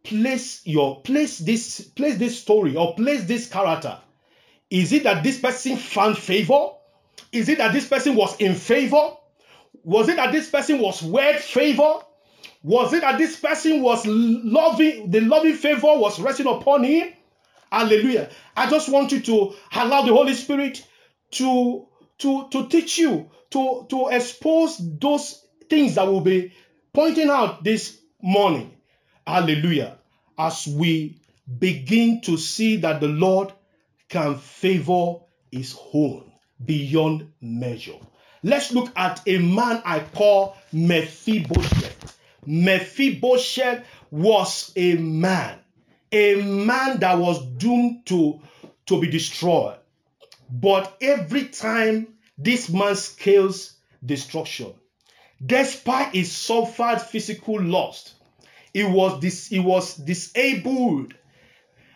[0.05, 3.99] Place your place this place this story or place this character.
[4.69, 6.69] Is it that this person found favor?
[7.33, 9.16] Is it that this person was in favor?
[9.83, 12.01] Was it that this person was word favor?
[12.62, 17.09] Was it that this person was loving, the loving favor was resting upon him?
[17.73, 18.29] Hallelujah.
[18.55, 20.87] I just want you to allow the Holy Spirit
[21.33, 21.87] to,
[22.19, 26.52] to, to teach you, to, to expose those things that will be
[26.92, 28.76] pointing out this morning.
[29.26, 29.96] Hallelujah.
[30.37, 31.20] As we
[31.59, 33.52] begin to see that the Lord
[34.09, 36.30] can favor his own
[36.64, 37.98] beyond measure.
[38.42, 42.18] Let's look at a man I call Mephibosheth.
[42.46, 45.59] Mephibosheth was a man,
[46.11, 48.40] a man that was doomed to,
[48.87, 49.76] to be destroyed.
[50.50, 54.74] But every time this man scales destruction,
[55.44, 58.14] Despite his suffered physical loss,
[58.74, 61.14] he was dis- he was disabled.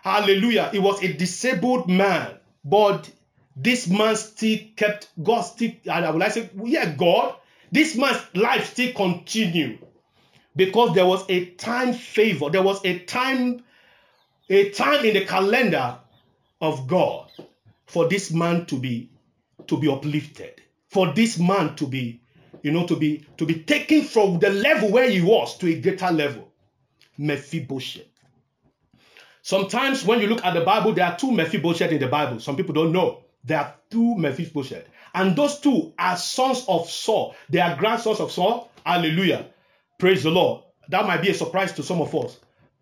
[0.02, 0.70] Hallelujah.
[0.70, 3.10] He was a disabled man, but
[3.56, 7.36] this man still kept God still, I would like to say, yeah, God,
[7.70, 9.78] this man's life still continued
[10.56, 12.50] because there was a time favor.
[12.50, 13.62] There was a time,
[14.48, 15.98] a time in the calendar
[16.60, 17.30] of God
[17.86, 19.10] for this man to be
[19.66, 22.20] to be uplifted, for this man to be,
[22.64, 25.78] you know, to be to be taken from the level where he was to a
[25.78, 26.50] greater level.
[27.18, 28.06] Mephibosheth.
[29.42, 32.40] Sometimes when you look at the Bible, there are two Mephibosheth in the Bible.
[32.40, 33.22] Some people don't know.
[33.44, 34.86] There are two Mephibosheth.
[35.14, 37.36] And those two are sons of Saul.
[37.50, 38.70] They are grandsons of Saul.
[38.84, 39.50] Hallelujah.
[39.98, 40.62] Praise the Lord.
[40.88, 42.38] That might be a surprise to some of us.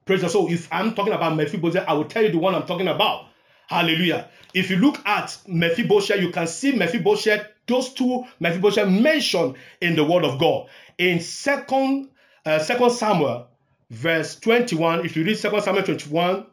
[0.06, 0.48] Praise the Lord.
[0.48, 3.26] So If I'm talking about Mephibosheth, I will tell you the one I'm talking about.
[3.66, 4.28] Hallelujah.
[4.54, 10.04] If you look at Mephibosheth, you can see Mephibosheth, those two Mephibosheth mentioned in the
[10.04, 10.68] Word of God.
[10.98, 12.10] In second,
[12.44, 13.48] uh, second Samuel,
[13.90, 16.46] verse 21, if you read Second Samuel 21,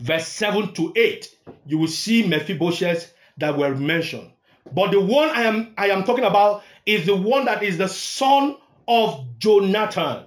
[0.00, 1.36] verse 7 to 8,
[1.66, 4.30] you will see Mephibosheth that were mentioned.
[4.74, 7.88] But the one I am I am talking about is the one that is the
[7.88, 10.24] son of Jonathan.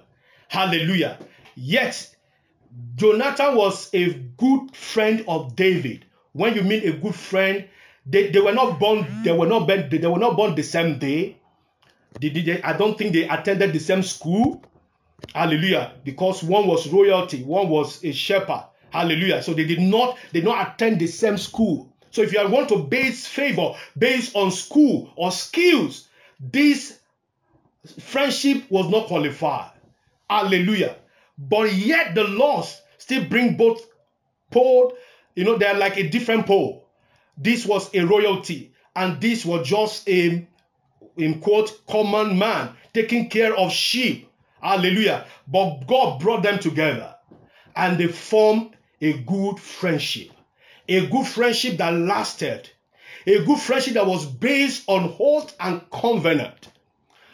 [0.48, 1.18] Hallelujah.
[1.54, 2.14] Yet
[2.96, 6.04] Jonathan was a good friend of David.
[6.32, 7.66] When you mean a good friend,
[8.06, 10.98] they, they were not born, they were not born, they were not born the same
[10.98, 11.36] day.
[12.20, 14.62] They, they, I don't think they attended the same school.
[15.34, 15.92] Hallelujah.
[16.04, 18.64] Because one was royalty, one was a shepherd.
[18.90, 19.42] Hallelujah.
[19.42, 21.92] So they did not, they did not attend the same school.
[22.10, 26.08] So if you want to base favor based on school or skills,
[26.40, 26.98] this
[28.00, 29.70] friendship was not qualified.
[30.30, 30.96] Hallelujah.
[31.36, 33.86] But yet the laws still bring both
[34.50, 34.94] pole,
[35.34, 36.85] you know, they're like a different pole.
[37.36, 40.46] This was a royalty, and this was just a
[41.16, 44.30] in quote common man taking care of sheep.
[44.60, 45.26] Hallelujah.
[45.46, 47.14] But God brought them together
[47.74, 50.30] and they formed a good friendship.
[50.88, 52.70] A good friendship that lasted.
[53.26, 56.68] A good friendship that was based on oath and covenant.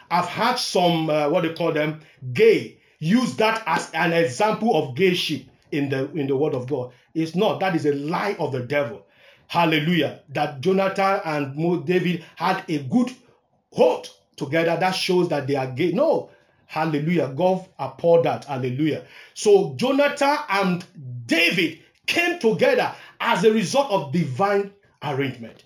[0.09, 2.01] I've had some, uh, what they call them,
[2.33, 6.91] gay, use that as an example of gayship in the in the word of God.
[7.13, 7.59] It's not.
[7.59, 9.05] That is a lie of the devil.
[9.53, 10.21] Hallelujah.
[10.29, 13.11] That Jonathan and David had a good
[13.71, 14.75] hold together.
[14.79, 15.91] That shows that they are gay.
[15.91, 16.31] No.
[16.65, 17.31] Hallelujah.
[17.37, 18.45] God abhorred that.
[18.45, 19.05] Hallelujah.
[19.35, 20.83] So Jonathan and
[21.27, 24.71] David came together as a result of divine
[25.03, 25.65] arrangement.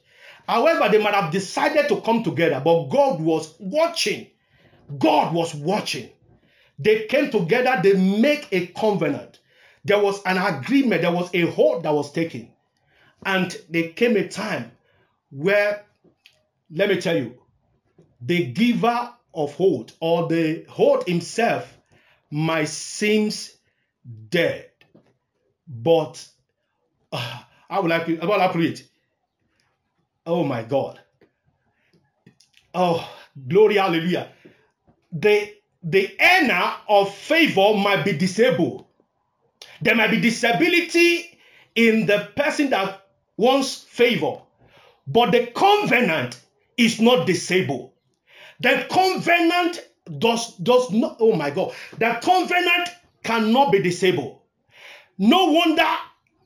[0.50, 4.28] However, they might have decided to come together, but God was watching.
[5.00, 6.10] God was watching.
[6.78, 9.40] They came together, they make a covenant.
[9.86, 12.52] There was an agreement, there was a hold that was taken.
[13.26, 14.72] And there came a time
[15.30, 15.86] where,
[16.72, 17.38] let me tell you,
[18.22, 21.78] the giver of hold or the hold himself
[22.32, 23.56] might seems
[24.30, 24.70] dead.
[25.68, 26.28] But
[27.12, 28.82] uh, I would like to, I would like to read.
[30.26, 31.00] Oh my God.
[32.74, 33.10] Oh,
[33.48, 34.30] glory, hallelujah.
[35.12, 35.54] The
[35.84, 38.86] the earner of favor might be disabled.
[39.82, 41.40] There might be disability
[41.76, 43.07] in the person that
[43.38, 44.42] wants favor,
[45.08, 46.42] but the covenant
[46.76, 47.92] is not disabled.
[48.60, 49.88] The covenant
[50.20, 51.18] does does not.
[51.20, 51.74] Oh my God!
[51.98, 52.90] The covenant
[53.24, 54.40] cannot be disabled.
[55.18, 55.88] No wonder,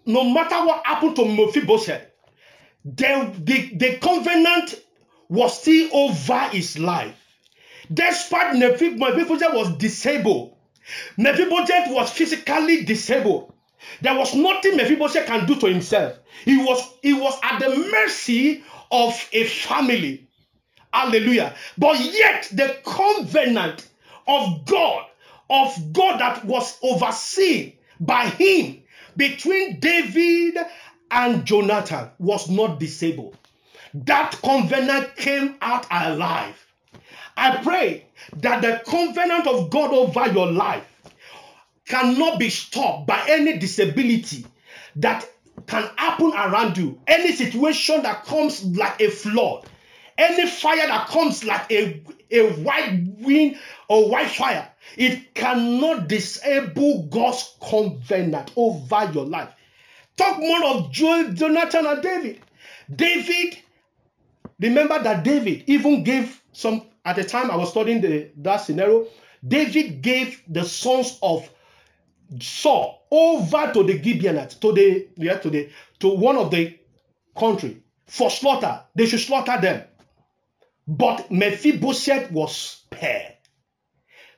[0.06, 2.08] no matter what happened to Mephibosheth,
[2.86, 4.82] the, the, the covenant
[5.30, 7.16] was still over his life.
[7.94, 10.56] Despite Mephibosheth was disabled,
[11.18, 13.54] Mephibosheth was physically disabled.
[14.02, 16.18] There was nothing Mephibosheth can do to himself.
[16.46, 20.28] He was, he was at the mercy of a family.
[20.94, 21.56] Hallelujah.
[21.78, 23.88] But yet the covenant
[24.28, 25.06] of God,
[25.50, 28.84] of God that was overseen by him
[29.16, 30.58] between David
[31.10, 33.38] and Jonathan was not disabled.
[33.94, 36.56] That covenant came out alive.
[37.36, 38.06] I pray
[38.38, 40.86] that the covenant of God over your life
[41.92, 44.46] cannot be stopped by any disability
[44.96, 45.30] that
[45.68, 49.66] can happen around you, any situation that comes like a flood,
[50.18, 52.02] any fire that comes like a,
[52.32, 53.58] a white wind
[53.90, 59.50] or white fire, it cannot disable God's covenant over your life.
[60.16, 62.40] Talk more of Joel, Jonathan and David.
[62.96, 63.58] David,
[64.62, 69.08] remember that David even gave some, at the time I was studying the, that scenario,
[69.46, 71.50] David gave the sons of
[72.40, 76.78] Saul over to the Gibeonites, to the, yeah, to the, to one of the
[77.38, 78.84] country for slaughter.
[78.96, 79.84] They should slaughter them.
[80.88, 83.36] But Mephibosheth was spared.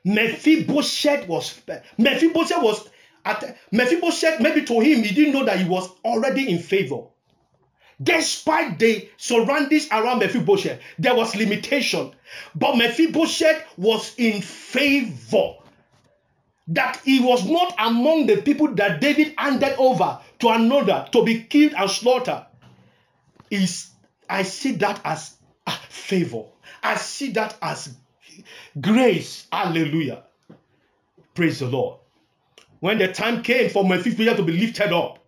[0.04, 1.82] Mephibosheth was spared.
[1.98, 2.88] Mephibosheth was
[3.24, 7.04] at Mephibosheth, maybe to him, he didn't know that he was already in favor.
[8.02, 12.12] Despite the surroundings around Mephibosheth, there was limitation.
[12.54, 15.54] But Mephibosheth was in favor.
[16.68, 21.42] That he was not among the people that David handed over to another to be
[21.42, 22.46] killed and slaughtered.
[23.50, 23.90] Is
[24.28, 26.44] I see that as ah, favor.
[26.82, 27.94] I see that as
[28.80, 29.46] grace.
[29.52, 30.22] Hallelujah.
[31.34, 31.98] Praise the Lord.
[32.80, 35.18] When the time came for Mephibosheth to be lifted up,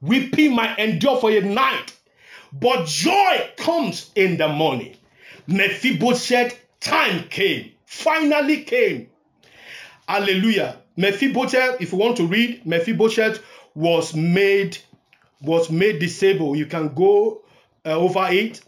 [0.00, 1.96] weeping might endure for a night,
[2.52, 4.96] but joy comes in the morning.
[5.46, 9.10] Mephibosheth time came, finally came.
[10.08, 10.80] Hallelujah.
[10.96, 13.42] Mephibosheth, if you want to read, Mephibosheth
[13.74, 14.78] was made
[15.40, 16.56] was made disabled.
[16.56, 17.42] You can go
[17.84, 18.60] uh, over it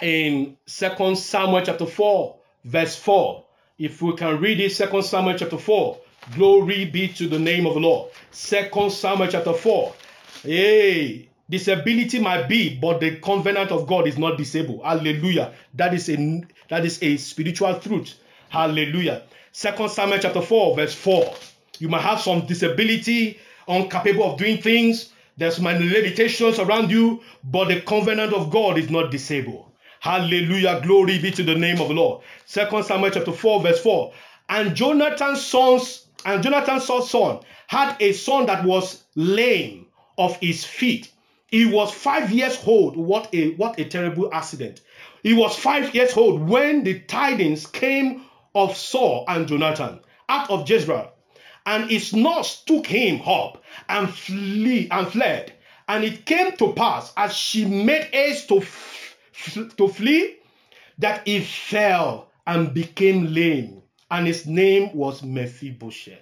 [0.00, 3.44] in Second Samuel chapter 4, verse 4.
[3.78, 5.98] If we can read it, Second Samuel chapter 4.
[6.34, 8.10] Glory be to the name of the Lord.
[8.30, 9.94] Second Samuel chapter 4.
[10.42, 14.82] Hey, disability might be, but the covenant of God is not disabled.
[14.84, 15.52] Hallelujah.
[15.74, 18.14] That is a that is a spiritual truth.
[18.52, 19.22] Hallelujah.
[19.52, 21.34] Second Samuel chapter 4, verse 4.
[21.78, 25.10] You might have some disability, incapable of doing things.
[25.38, 29.70] There's many limitations around you, but the covenant of God is not disabled.
[30.00, 30.82] Hallelujah.
[30.82, 32.22] Glory be to the name of the Lord.
[32.44, 34.12] Second Samuel chapter 4, verse 4.
[34.50, 39.86] And Jonathan's sons, and Jonathan's son had a son that was lame
[40.18, 41.10] of his feet.
[41.46, 42.98] He was five years old.
[42.98, 44.82] What a what a terrible accident.
[45.22, 50.68] He was five years old when the tidings came of Saul and Jonathan out of
[50.68, 51.12] Jezreel.
[51.66, 55.52] And his nurse took him up and flee and fled.
[55.88, 59.16] And it came to pass as she made haste to, f-
[59.76, 60.36] to flee
[60.98, 63.82] that he fell and became lame.
[64.10, 66.18] And his name was Mephibosheth.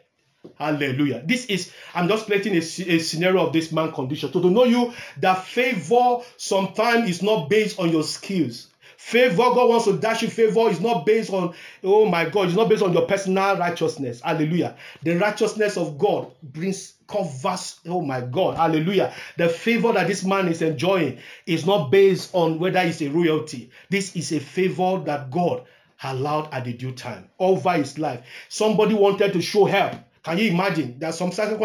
[0.57, 1.23] Hallelujah.
[1.27, 4.33] This is, I'm just painting a, a scenario of this man condition.
[4.33, 8.69] So to know you that favor sometimes is not based on your skills.
[9.01, 12.57] Favor, God wants to dash you favor, is not based on, oh my God, it's
[12.57, 14.21] not based on your personal righteousness.
[14.21, 14.77] Hallelujah.
[15.03, 19.13] The righteousness of God brings, covers, oh my God, hallelujah.
[19.39, 23.71] The favor that this man is enjoying is not based on whether he's a royalty.
[23.89, 25.65] This is a favor that God
[26.05, 28.21] allowed at the due time over his life.
[28.51, 29.95] Somebody wanted to show help.
[30.23, 30.99] Can you imagine?
[30.99, 31.59] There are some certain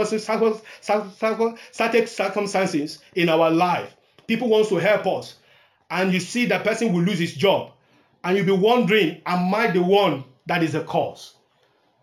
[2.08, 3.98] circumstances in our life.
[4.26, 5.36] People want to help us
[5.90, 7.72] and you see that person will lose his job.
[8.24, 11.36] And you'll be wondering am i the one that is the cause?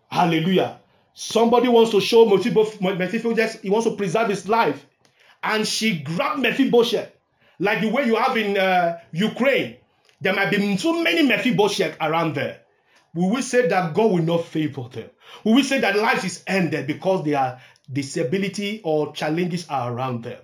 [0.09, 0.79] Hallelujah.
[1.13, 4.85] Somebody wants to show mephibosheth he wants to preserve his life.
[5.43, 7.11] And she grabbed mephibosheth.
[7.59, 9.77] Like the way you have in uh, ukraine
[10.21, 12.61] there might be so many mephibosheth around there.
[13.13, 15.09] We will say that god will not favor them.
[15.43, 17.59] We will say that life is ended because their
[17.91, 20.39] disability or challenges are around them.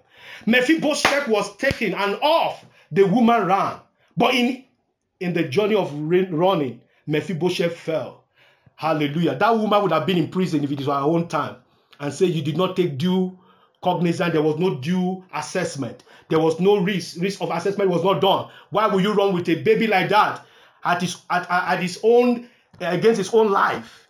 [0.46, 3.80] Mephibosheth was taken and off the woman ran.
[4.18, 4.66] But in,
[5.20, 8.24] in the journey of running, Mephibosheth fell.
[8.76, 9.36] Hallelujah.
[9.36, 11.58] That woman would have been in prison if it was her own time
[12.00, 13.38] and say you did not take due
[13.84, 14.32] cognizance.
[14.32, 16.04] There was no due assessment.
[16.30, 17.20] There was no risk.
[17.20, 18.50] Risk of assessment was not done.
[18.70, 20.46] Why would you run with a baby like that
[20.84, 22.48] at his at, at his own
[22.80, 24.08] against his own life?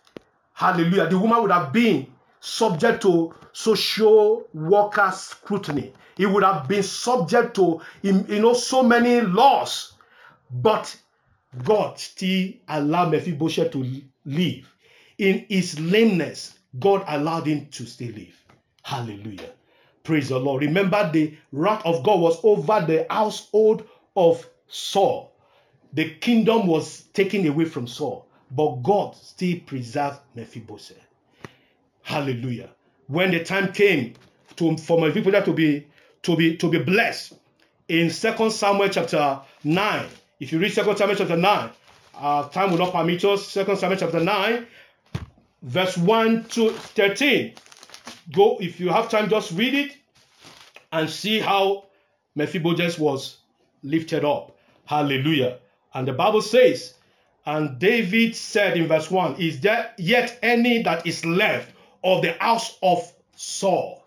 [0.52, 1.08] Hallelujah.
[1.08, 2.06] The woman would have been
[2.40, 5.92] subject to social worker scrutiny.
[6.16, 9.92] He would have been subject to you know so many laws.
[10.50, 10.96] But
[11.64, 14.74] god still allowed mephibosheth to live.
[15.18, 18.44] In his lameness god allowed him to still live.
[18.82, 19.50] Hallelujah.
[20.02, 20.62] Praise the lord.
[20.62, 25.32] Remember the wrath of god was over the household of saul.
[25.92, 31.09] The kingdom was taken away from saul but god still preserved mephibosheth
[32.10, 32.70] hallelujah
[33.06, 34.14] when the time came
[34.56, 35.86] to, for mephibosheth to be
[36.22, 37.34] to be to be blessed
[37.88, 40.06] in Second Samuel chapter 9.
[40.38, 41.70] If you read Second Samuel chapter 9,
[42.14, 43.46] uh, time will not permit us.
[43.48, 44.66] Second Samuel chapter 9,
[45.62, 47.54] verse 1 to 13.
[48.32, 49.96] Go, if you have time, just read it
[50.92, 51.86] and see how
[52.36, 53.38] Mephibosheth was
[53.82, 54.56] lifted up.
[54.84, 55.58] Hallelujah.
[55.94, 56.94] And the Bible says,
[57.44, 61.72] and David said in verse 1, Is there yet any that is left
[62.02, 64.00] of the house of Saul?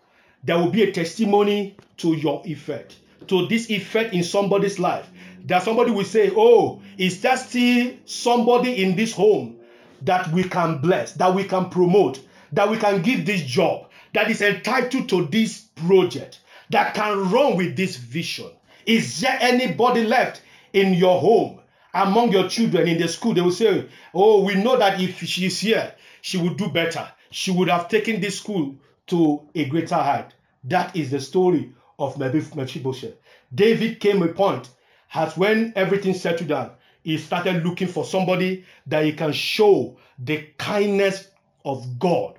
[0.44, 2.96] there will be a testimony to your effect,
[3.28, 5.08] to this effect in somebody's life.
[5.46, 9.56] That somebody will say, Oh, is there still somebody in this home
[10.02, 12.20] that we can bless, that we can promote,
[12.52, 16.40] that we can give this job, that is entitled to this project,
[16.70, 18.50] that can run with this vision?
[18.86, 20.42] Is there anybody left
[20.72, 21.60] in your home,
[21.94, 23.34] among your children in the school?
[23.34, 27.08] They will say, Oh, we know that if she's here, she would do better.
[27.30, 28.76] She would have taken this school
[29.08, 30.32] to a greater height.
[30.64, 33.14] That is the story of Mephibosheth.
[33.54, 34.68] David came a point
[35.14, 36.72] as when everything settled down,
[37.02, 41.28] he started looking for somebody that he can show the kindness
[41.64, 42.38] of God.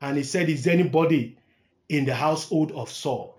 [0.00, 1.38] And he said, Is anybody
[1.88, 3.38] in the household of Saul?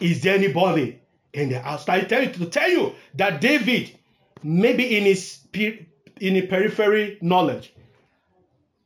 [0.00, 1.00] Is there anybody
[1.32, 1.88] in the house?
[1.88, 3.96] I tell you to tell you that David,
[4.44, 7.74] maybe in his in a periphery knowledge,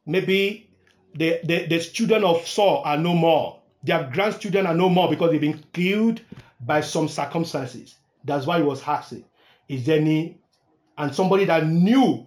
[0.07, 0.71] maybe
[1.15, 3.61] the, the, the children of Saul are no more.
[3.83, 6.23] Their grandchildren are no more because they've been killed
[6.61, 7.97] by some circumstances.
[8.25, 9.25] That's why he was asking,
[9.69, 10.39] is there any
[10.97, 12.27] and somebody that knew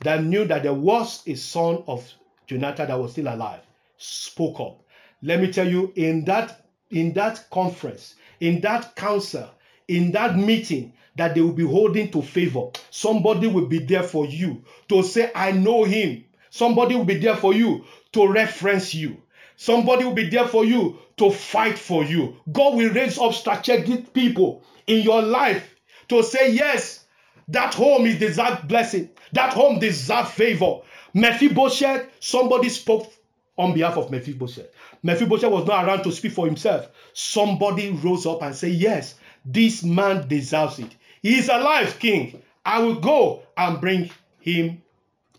[0.00, 2.08] that knew that there was a son of
[2.46, 3.60] Jonathan that was still alive
[3.98, 4.82] spoke up.
[5.22, 9.50] Let me tell you, in that in that conference, in that council,
[9.88, 14.26] in that meeting that they will be holding to favor, somebody will be there for
[14.26, 16.24] you to say, I know him.
[16.50, 19.20] Somebody will be there for you to reference you.
[19.56, 22.36] Somebody will be there for you to fight for you.
[22.52, 25.74] God will raise up strategic people in your life
[26.08, 27.04] to say, Yes,
[27.48, 29.10] that home is deserved blessing.
[29.32, 30.80] That home deserves favor.
[31.14, 33.10] Mephibosheth, somebody spoke
[33.56, 34.68] on behalf of Mephibosheth.
[35.02, 36.88] Mephibosheth was not around to speak for himself.
[37.14, 39.14] Somebody rose up and said, Yes,
[39.46, 40.94] this man deserves it.
[41.22, 42.42] He is alive, king.
[42.64, 44.82] I will go and bring him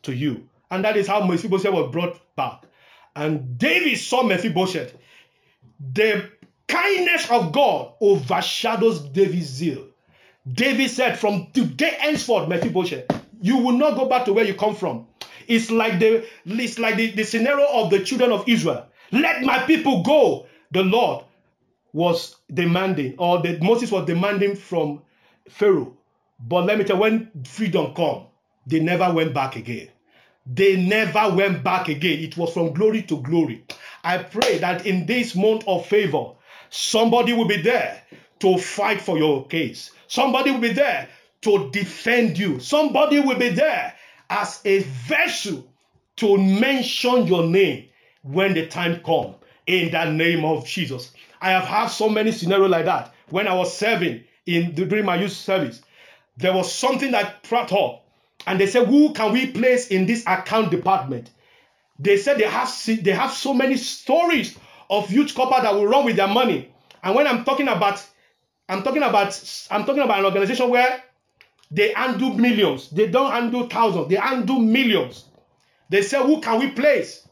[0.03, 0.47] to you.
[0.71, 2.63] And that is how Mephibosheth was brought back.
[3.15, 4.95] And David saw Mephibosheth.
[5.93, 6.29] The
[6.67, 9.85] kindness of God overshadows David's zeal.
[10.53, 13.05] David said, From today henceforth, Mephibosheth,
[13.41, 15.07] you will not go back to where you come from.
[15.47, 18.85] It's like the it's like the, the scenario of the children of Israel.
[19.11, 20.45] Let my people go.
[20.71, 21.23] The Lord
[21.97, 25.01] was demanding, or that Moses was demanding from
[25.49, 25.97] Pharaoh.
[26.39, 28.27] But let me tell you, when freedom come,
[28.67, 29.89] they never went back again.
[30.45, 32.19] They never went back again.
[32.19, 33.65] It was from glory to glory.
[34.03, 36.33] I pray that in this month of favor,
[36.69, 38.03] somebody will be there
[38.41, 39.89] to fight for your case.
[40.07, 41.09] Somebody will be there
[41.41, 42.59] to defend you.
[42.59, 43.95] Somebody will be there
[44.29, 45.65] as a vessel
[46.17, 47.89] to mention your name
[48.21, 49.35] when the time comes
[49.65, 51.11] in the name of Jesus.
[51.41, 53.13] I have had so many scenarios like that.
[53.29, 55.81] When I was serving in during my youth service,
[56.37, 58.05] there was something that brought up,
[58.45, 61.29] and they said, "Who can we place in this account department?"
[61.99, 62.71] They said they have
[63.01, 64.57] they have so many stories
[64.89, 66.71] of youth couple that will run with their money.
[67.03, 68.05] And when I'm talking about,
[68.69, 71.03] I'm talking about, I'm talking about an organization where
[71.71, 72.89] they undo millions.
[72.89, 74.09] They don't undo thousands.
[74.09, 75.25] They undo millions.
[75.89, 77.27] They say, Who can we place?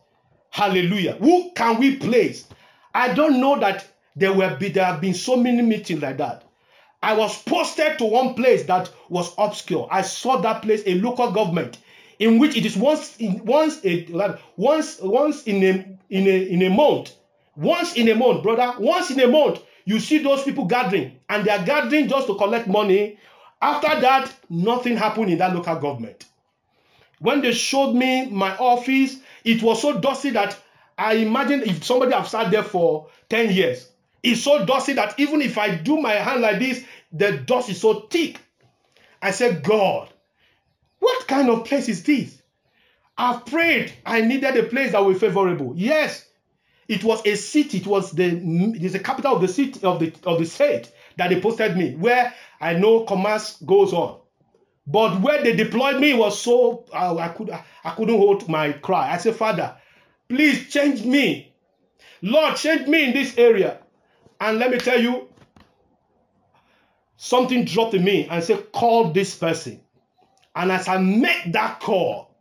[0.50, 1.14] Hallelujah.
[1.14, 2.48] Who can we place?
[2.94, 3.86] I don't know that
[4.16, 6.44] there will be there have been so many meetings like that.
[7.04, 9.88] I was posted to one place that was obscure.
[9.92, 11.78] I saw that place, a local government,
[12.20, 16.62] in which it is once in once a once once in a in a in
[16.64, 17.14] a month,
[17.56, 21.46] once in a month, brother, once in a month, you see those people gathering, and
[21.46, 23.18] they are gathering just to collect money
[23.62, 26.26] after that, nothing happened in that local government.
[27.20, 30.58] When they showed me my office, it was so dusty that
[30.98, 33.90] I imagine if somebody have sat there for 10 years,
[34.26, 37.80] it's so dusty that even if I do my hand like this, the dust is
[37.80, 38.40] so thick.
[39.22, 40.10] I said, God,
[41.00, 42.42] what kind of place is this?
[43.18, 43.94] I've prayed.
[44.06, 45.74] I needed a place that was favorable.
[45.76, 46.28] Yes,
[46.88, 47.78] it was a city.
[47.78, 50.92] It was the it is the capital of the city of the of the state
[51.18, 54.20] that they posted me, where I know commerce goes on.
[54.88, 59.14] But where they deployed me was so uh, I could I couldn't hold my cry.
[59.14, 59.76] I said, Father,
[60.28, 61.54] please change me.
[62.22, 63.80] Lord, change me in this area.
[64.40, 65.28] And let me tell you,
[67.18, 69.82] something dropped in me and said, call this person.
[70.56, 72.36] And as I make that call,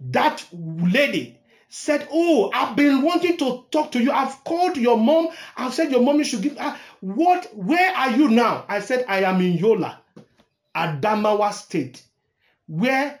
[0.00, 4.10] that lady said, Oh, I've been wanting to talk to you.
[4.10, 5.28] I've called your mom.
[5.56, 6.56] I've said your mommy should give.
[6.58, 7.50] Uh, what?
[7.54, 8.64] Where are you now?
[8.68, 10.00] I said, I am in Yola,
[10.74, 12.02] Adamawa State.
[12.66, 13.20] Where?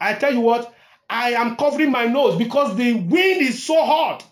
[0.00, 0.72] I tell you what,
[1.10, 4.24] I am covering my nose because the wind is so hot.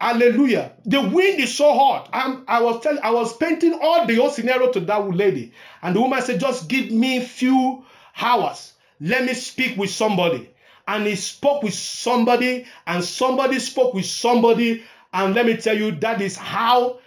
[0.00, 0.72] Hallelujah.
[0.86, 2.08] The wind is so hot.
[2.12, 5.52] I'm, I was telling, I was painting all the whole scenario to that lady.
[5.82, 7.84] And the woman said, just give me few
[8.20, 8.72] hours.
[9.00, 10.50] Let me speak with somebody
[10.90, 14.82] and he spoke with somebody, and somebody spoke with somebody.
[15.12, 16.98] And let me tell you, that is how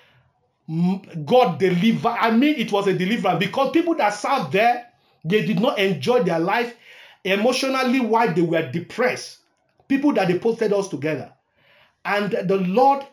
[1.25, 2.07] God delivered.
[2.17, 4.87] I mean, it was a deliverance because people that sat there,
[5.25, 6.77] they did not enjoy their life
[7.25, 9.39] emotionally while they were depressed.
[9.89, 11.32] People that they posted us together.
[12.05, 13.05] And the Lord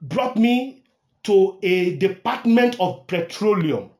[0.00, 0.82] brought me
[1.24, 3.90] to a department of petroleum.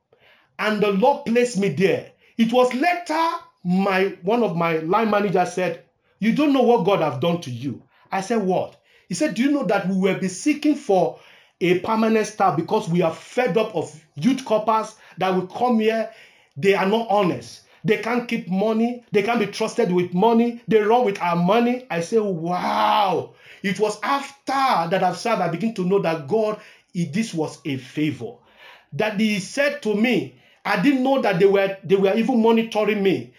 [0.59, 2.13] And the Lord placed me there.
[2.37, 3.29] It was later
[3.65, 5.85] my one of my line managers said,
[6.19, 7.83] You don't know what God have done to you.
[8.13, 8.77] I said, What?
[9.09, 11.19] He said, Do you know that we will be seeking for
[11.61, 16.11] a permanent staff because we are fed up of youth corpers that will come here.
[16.57, 17.63] They are not honest.
[17.85, 19.05] They can't keep money.
[19.13, 20.63] They can't be trusted with money.
[20.69, 21.87] They run with our money.
[21.91, 23.35] I say, wow.
[23.65, 26.61] It was after that I've served, I begin to know that God,
[26.95, 28.35] this was a favor.
[28.93, 33.03] That He said to me, I didn't know that they were they were even monitoring
[33.03, 33.33] me.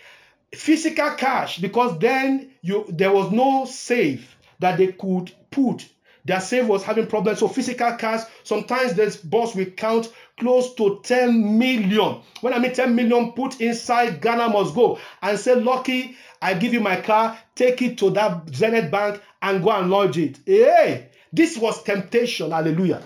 [0.54, 5.88] Physical cash, because then you there was no safe that they could put
[6.26, 7.40] their safe was having problems.
[7.40, 12.22] So physical cash, sometimes this boss will count close to 10 million.
[12.42, 16.74] When I mean 10 million, put inside Ghana must go and say, Lucky, I give
[16.74, 20.40] you my car, take it to that Zenith Bank and go and lodge it.
[20.46, 22.52] Hey, this was temptation.
[22.52, 23.02] Hallelujah.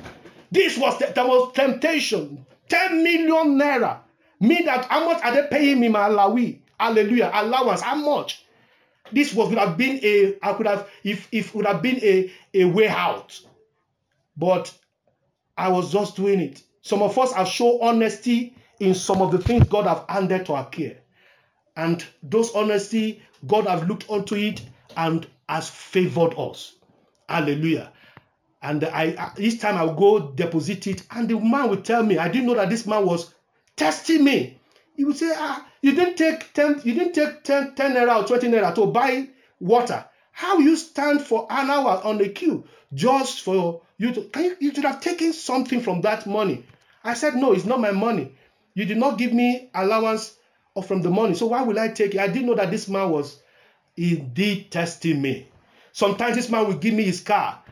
[0.51, 2.45] This was that was temptation.
[2.69, 3.99] 10 million naira.
[4.39, 6.59] Mean that how much are they paying me, my Alawi?
[6.79, 7.29] Hallelujah.
[7.33, 7.81] Allowance.
[7.81, 8.45] How much?
[9.11, 12.31] This was would have been a I could have if if would have been a,
[12.53, 13.39] a way out.
[14.37, 14.73] But
[15.57, 16.63] I was just doing it.
[16.81, 20.53] Some of us have shown honesty in some of the things God have handed to
[20.53, 20.97] our care.
[21.75, 24.61] And those honesty, God have looked onto it
[24.95, 26.75] and has favored us.
[27.27, 27.91] Hallelujah.
[28.61, 32.17] And I each time I will go deposit it, and the man will tell me,
[32.17, 33.33] I didn't know that this man was
[33.75, 34.58] testing me.
[34.99, 38.27] He would say, ah, you didn't take 10, you didn't take 10, 10 naira or
[38.27, 39.29] 20 naira to buy
[39.61, 40.03] water.
[40.33, 44.57] How you stand for an hour on the queue just for you to can you,
[44.59, 46.65] you should have taken something from that money.
[47.01, 48.35] I said, No, it's not my money.
[48.73, 50.35] You did not give me allowance
[50.75, 51.33] or from the money.
[51.33, 52.19] So why will I take it?
[52.19, 53.41] I didn't know that this man was
[53.95, 55.47] indeed testing me.
[55.93, 57.63] Sometimes this man will give me his car.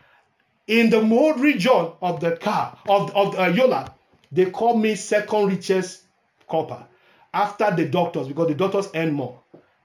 [0.66, 3.94] In the mode region of the car, of, of uh, Yola,
[4.32, 6.04] they call me second richest
[6.48, 6.86] corper
[7.38, 9.40] after the doctors because the doctors earn more.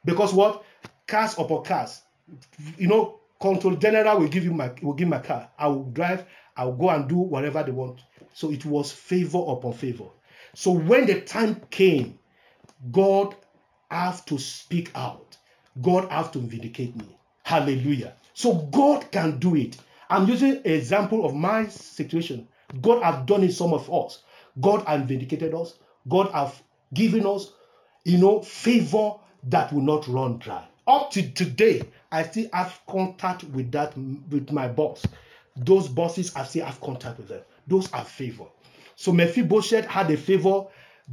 [0.06, 0.64] Because what?
[1.06, 2.00] Cars upon cars.
[2.78, 5.50] You know, control general will give you my will give my car.
[5.58, 6.24] I will drive,
[6.56, 8.00] I will go and do whatever they want.
[8.32, 10.06] So it was favor upon favor.
[10.54, 12.18] So when the time came,
[12.90, 13.34] God
[13.90, 15.36] have to speak out.
[15.82, 17.18] God have to vindicate me.
[17.42, 18.14] Hallelujah.
[18.32, 19.76] So God can do it.
[20.08, 22.48] I'm using an example of my situation.
[22.80, 24.22] God have done it some of us.
[24.60, 25.74] God have vindicated us.
[26.08, 26.62] God have
[26.94, 27.52] giving us,
[28.04, 29.14] you know, favor
[29.44, 30.64] that will not run dry.
[30.86, 35.06] Up to today, I still have contact with that with my boss.
[35.56, 37.42] Those bosses, I still have contact with them.
[37.66, 38.44] Those are favor.
[38.96, 40.64] So Mephibosheth had a favor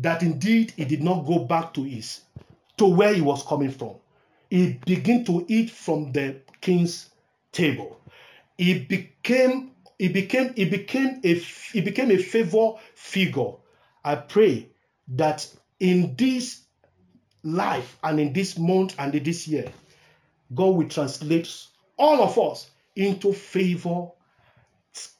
[0.02, 2.22] that indeed he did not go back to his
[2.78, 3.96] to where he was coming from.
[4.50, 7.10] He began to eat from the king's
[7.52, 8.00] table.
[8.58, 13.52] He became he became he became a he became a favor figure.
[14.04, 14.70] I pray
[15.10, 15.48] that
[15.80, 16.64] in this
[17.44, 19.72] life and in this month and in this year,
[20.54, 21.50] God will translate
[21.98, 24.10] all of us into favor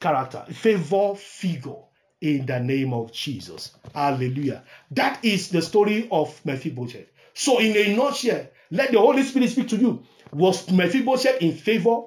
[0.00, 1.76] character, favor figure
[2.20, 3.72] in the name of Jesus.
[3.94, 4.64] Hallelujah.
[4.90, 7.06] That is the story of Mephibosheth.
[7.34, 10.02] So, in a nutshell, let the Holy Spirit speak to you.
[10.32, 12.02] Was Mephibosheth in favor?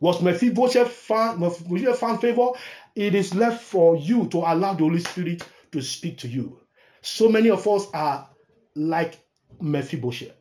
[0.00, 2.48] Was Mephibosheth found, Mephibosheth found favor?
[2.94, 6.60] It is left for you to allow the Holy Spirit to speak to you.
[7.06, 8.30] So many of us are
[8.74, 9.18] like
[9.60, 10.32] Mephibosheth.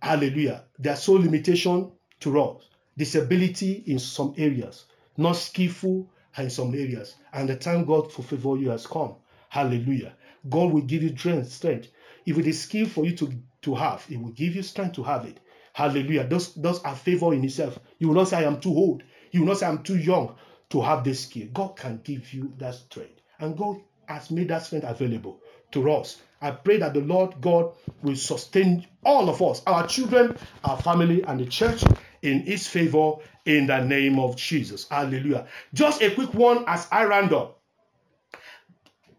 [0.00, 0.62] Hallelujah.
[0.78, 4.84] There's so limitation to us, disability in some areas,
[5.16, 6.08] not skillful
[6.38, 7.16] in some areas.
[7.32, 9.16] And the time God for favor you has come.
[9.48, 10.14] Hallelujah.
[10.48, 11.88] God will give you strength.
[12.26, 15.02] If it is skill for you to, to have, He will give you strength to
[15.02, 15.40] have it.
[15.72, 16.28] Hallelujah.
[16.28, 17.80] Those, those are favor in itself.
[17.98, 19.02] You will not say, I am too old.
[19.32, 20.36] You will not say, I'm too young
[20.70, 21.48] to have this skill.
[21.52, 23.20] God can give you that strength.
[23.40, 25.40] And God has made that strength available
[25.72, 26.22] to us.
[26.40, 31.22] I pray that the Lord God will sustain all of us, our children, our family,
[31.22, 31.84] and the church
[32.22, 33.14] in His favor
[33.46, 34.88] in the name of Jesus.
[34.88, 35.46] Hallelujah.
[35.74, 37.60] Just a quick one as I round up.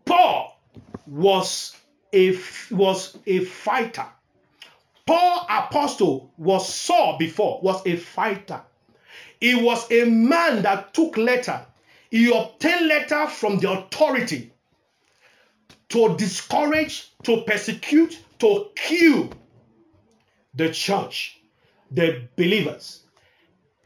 [0.06, 0.60] Paul
[1.08, 1.76] was
[2.12, 2.38] a
[2.72, 4.06] was a fighter.
[5.06, 8.62] Paul apostle was Saul before was a fighter.
[9.40, 11.66] He was a man that took letter.
[12.10, 14.53] He obtained letter from the authority
[15.94, 19.30] to discourage, to persecute, to kill
[20.56, 21.40] the church,
[21.92, 23.04] the believers.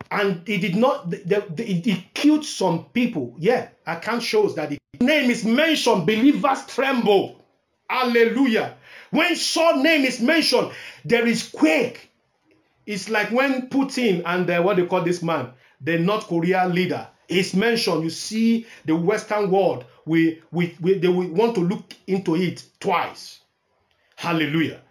[0.09, 3.35] And he did not, he killed some people.
[3.37, 7.43] Yeah, account shows that the name is mentioned, believers tremble.
[7.89, 8.77] Hallelujah.
[9.11, 10.71] When Saul name is mentioned,
[11.03, 12.09] there is quake.
[12.85, 15.51] It's like when Putin and the, what they call this man,
[15.81, 18.03] the North Korea leader, is mentioned.
[18.03, 23.41] You see the Western world we, we, we, they want to look into it twice.
[24.15, 24.81] Hallelujah.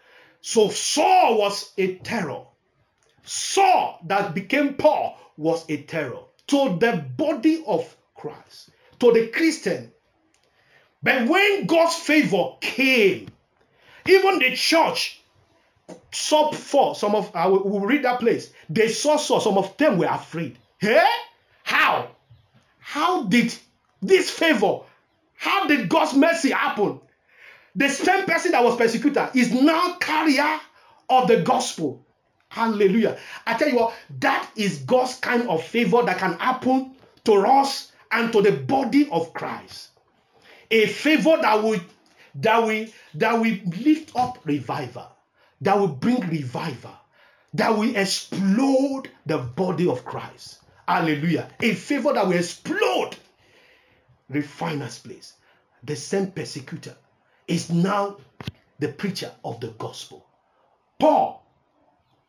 [0.42, 2.42] So Saul was a terror.
[3.24, 8.70] Saul that became Paul was a terror to the body of Christ,
[9.00, 9.90] to the Christian.
[11.02, 13.28] But when God's favor came,
[14.06, 15.20] even the church
[16.12, 18.52] saw for some of I will, will read that place.
[18.68, 20.58] They saw so some of them were afraid.
[20.82, 21.06] Eh?
[21.64, 22.15] How?
[22.88, 23.52] How did
[24.00, 24.78] this favor?
[25.34, 27.00] How did God's mercy happen?
[27.74, 30.60] The same person that was persecutor is now carrier
[31.10, 32.06] of the gospel.
[32.48, 33.18] Hallelujah.
[33.44, 36.92] I tell you what, that is God's kind of favor that can happen
[37.24, 39.88] to us and to the body of Christ.
[40.70, 41.80] A favor that will
[42.36, 45.08] that will that will lift up revival,
[45.60, 46.94] that will bring revival,
[47.52, 50.60] that will explode the body of Christ.
[50.86, 51.48] Hallelujah.
[51.60, 53.16] A favor that will explode
[54.28, 55.34] refiner's place.
[55.82, 56.96] The same persecutor
[57.46, 58.18] is now
[58.78, 60.26] the preacher of the gospel.
[60.98, 61.44] Paul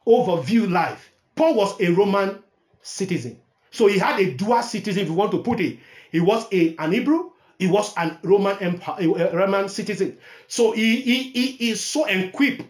[0.08, 1.12] overview life.
[1.36, 2.42] Paul was a Roman
[2.82, 3.40] citizen.
[3.72, 5.80] So he had a dual citizen, if you want to put it.
[6.12, 10.18] He was a, an Hebrew, he was an Roman empire, a Roman citizen.
[10.48, 12.64] So he, he, he is so equipped.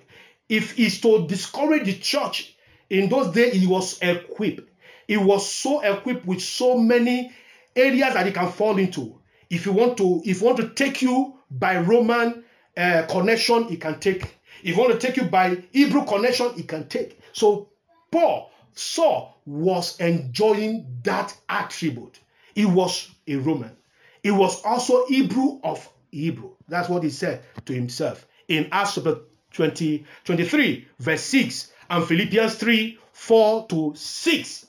[0.50, 2.56] If he's to discourage the church,
[2.90, 4.67] in those days he was equipped.
[5.08, 7.32] He was so equipped with so many
[7.76, 9.20] areas that he can fall into.
[9.50, 12.44] If you want to, if you want to take you by Roman
[12.76, 14.24] uh, connection, he can take.
[14.64, 17.20] If you want to take you by Hebrew connection, he can take.
[17.32, 17.70] So
[18.12, 22.20] Paul, Saul was enjoying that attribute.
[22.54, 23.76] He was a Roman.
[24.24, 26.52] He was also Hebrew of Hebrew.
[26.68, 29.20] That's what he said to himself in Acts chapter
[29.54, 34.67] 20, 23, verse 6, and Philippians 3, 4 to 6.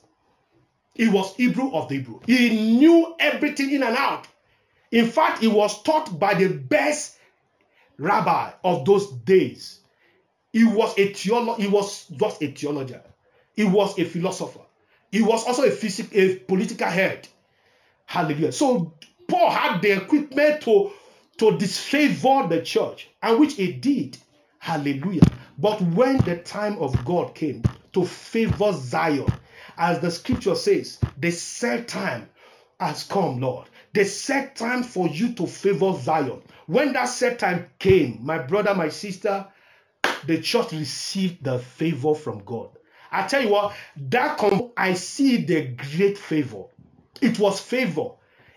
[0.99, 2.21] He was Hebrew of the Hebrew.
[2.27, 4.29] He knew everything in and out.
[4.93, 7.17] In fact, he was taught by the best
[7.99, 9.81] rabbi of those days.
[10.53, 13.03] He was a theolo- he was just a theologian.
[13.55, 14.61] He was a philosopher.
[15.13, 17.29] He was also a, physic- a political head.
[18.07, 18.53] Hallelujah.
[18.53, 18.95] So
[19.29, 20.91] Paul had the equipment to,
[21.39, 24.19] to disfavor the church, and which he did.
[24.59, 25.23] Hallelujah.
[25.59, 27.63] But when the time of God came
[27.95, 29.27] to favor Zion,
[29.79, 32.29] as the scripture says, the set time
[32.81, 33.69] has come, Lord.
[33.95, 36.43] The set time for you to favor Zion.
[36.67, 39.47] When that set time came, my brother, my sister,
[40.27, 42.71] the church received the favor from God.
[43.11, 43.75] I tell you what,
[44.11, 44.39] that
[44.77, 46.65] I see the great favor.
[47.23, 48.11] It was favor.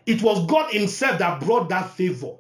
[0.06, 2.34] It was God Himself that brought that favor.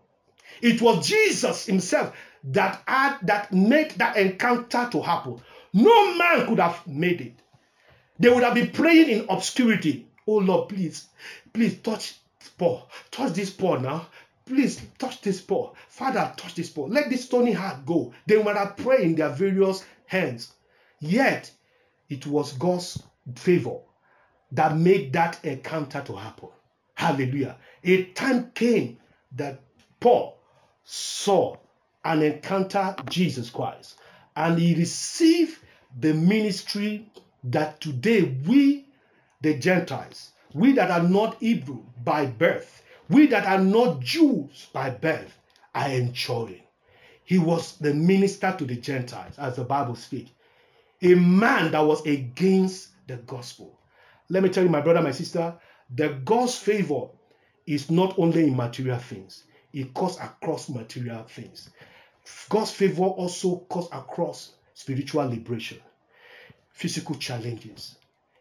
[0.61, 2.15] It was Jesus Himself
[2.45, 5.41] that had that made that encounter to happen.
[5.73, 7.35] No man could have made it.
[8.21, 10.07] They would have been praying in obscurity.
[10.27, 11.07] Oh Lord, please,
[11.51, 12.19] please touch
[12.55, 12.87] Paul.
[13.09, 14.05] Touch this Paul now.
[14.45, 15.75] Please touch this Paul.
[15.87, 16.89] Father, touch this Paul.
[16.89, 18.13] Let this stony heart go.
[18.27, 20.53] They might have prayed in their various hands.
[20.99, 21.51] Yet,
[22.09, 23.01] it was God's
[23.35, 23.79] favor
[24.51, 26.49] that made that encounter to happen.
[26.93, 27.57] Hallelujah.
[27.83, 28.99] A time came
[29.31, 29.61] that
[29.99, 30.37] Paul
[30.83, 31.57] saw
[32.05, 33.97] and encountered Jesus Christ,
[34.35, 35.57] and he received
[35.99, 37.09] the ministry
[37.43, 38.85] that today we,
[39.41, 44.89] the Gentiles, we that are not Hebrew by birth, we that are not Jews by
[44.89, 45.37] birth,
[45.73, 46.61] are enjoying.
[47.23, 50.31] He was the minister to the Gentiles, as the Bible speaks.
[51.01, 53.79] A man that was against the gospel.
[54.29, 55.55] Let me tell you, my brother, my sister,
[55.95, 57.07] the God's favor
[57.65, 61.69] is not only in material things, it goes across material things.
[62.49, 65.79] God's favor also goes across spiritual liberation,
[66.73, 67.95] physical challenges,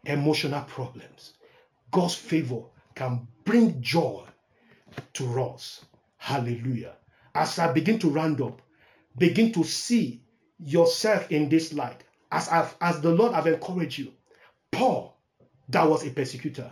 [0.05, 1.33] emotional problems.
[1.91, 2.61] God's favor
[2.95, 4.23] can bring joy
[5.13, 5.85] to us.
[6.17, 6.93] Hallelujah.
[7.33, 8.61] As I begin to round up,
[9.17, 10.21] begin to see
[10.59, 12.03] yourself in this light.
[12.31, 14.11] As, I've, as the Lord have encouraged you,
[14.71, 15.17] Paul,
[15.69, 16.71] that was a persecutor,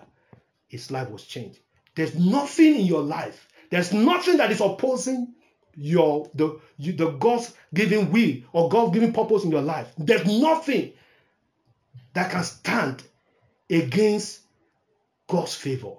[0.68, 1.60] his life was changed.
[1.95, 5.34] There's nothing in your life, there's nothing that is opposing
[5.76, 9.91] your the you, the God's given will or God's given purpose in your life.
[9.97, 10.93] There's nothing
[12.20, 13.01] that can stand
[13.70, 14.41] against
[15.26, 15.93] God's favor.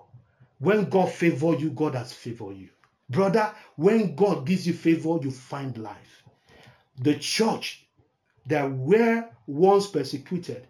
[0.58, 2.68] When God favor you, God has favored you.
[3.08, 6.22] Brother, when God gives you favor, you find life.
[6.98, 7.86] The church
[8.44, 10.66] that were once persecuted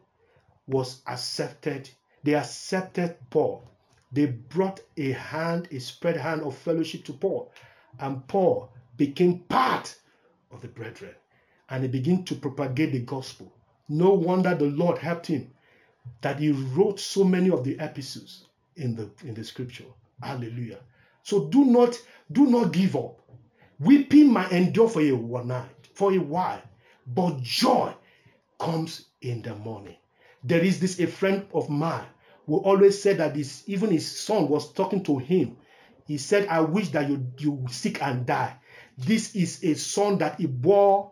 [0.69, 1.91] was accepted.
[2.23, 3.65] They accepted Paul.
[4.13, 7.51] They brought a hand, a spread hand of fellowship to Paul.
[7.99, 9.97] And Paul became part
[10.53, 11.17] of the brethren.
[11.69, 13.53] And he began to propagate the gospel.
[13.91, 15.51] No wonder the Lord helped him
[16.21, 19.85] that he wrote so many of the epistles in the in the scripture.
[20.23, 20.79] Hallelujah.
[21.25, 23.21] So do not do not give up.
[23.81, 26.63] Weeping might endure for a one night, for a while,
[27.05, 27.93] but joy
[28.61, 29.97] comes in the morning.
[30.45, 32.07] There is this a friend of mine
[32.47, 35.57] who always said that this even his son was talking to him.
[36.07, 38.57] He said, I wish that you, you sick and die.
[38.97, 41.11] This is a son that he bore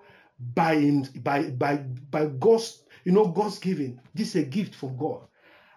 [0.55, 4.01] by him, by, by, by God's, you know, God's giving.
[4.15, 5.23] This is a gift from God.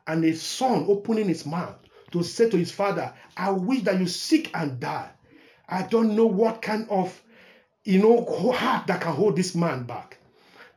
[0.08, 1.76] And a son opening his mouth
[2.12, 5.10] to say to his father, I wish that you sick and die.
[5.70, 7.22] I don't know what kind of,
[7.86, 10.18] you know, heart that can hold this man back.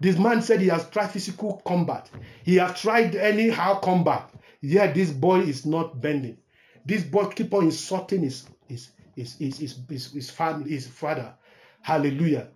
[0.01, 2.11] This man said he has tried physical combat.
[2.45, 4.31] He has tried anyhow combat.
[4.61, 6.39] Yet this boy is not bending.
[6.87, 11.35] This boy keep on insulting his his his his his, his, his family, his father.
[11.83, 12.49] Hallelujah.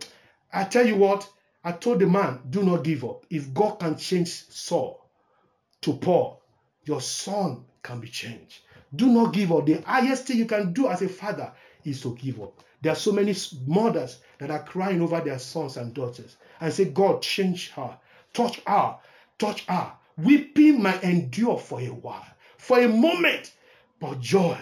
[0.53, 1.29] I tell you what,
[1.65, 3.27] I told the man, do not give up.
[3.31, 5.05] If God can change Saul
[5.83, 6.43] to Paul,
[6.85, 8.61] your son can be changed.
[8.95, 9.67] Do not give up.
[9.67, 11.53] The highest thing you can do as a father
[11.85, 12.63] is to give up.
[12.81, 13.35] There are so many
[13.67, 17.99] mothers that are crying over their sons and daughters and say, God, change her,
[18.33, 18.97] touch her,
[19.39, 19.93] touch her.
[20.17, 22.27] Weeping might endure for a while,
[22.57, 23.53] for a moment,
[24.01, 24.59] but joy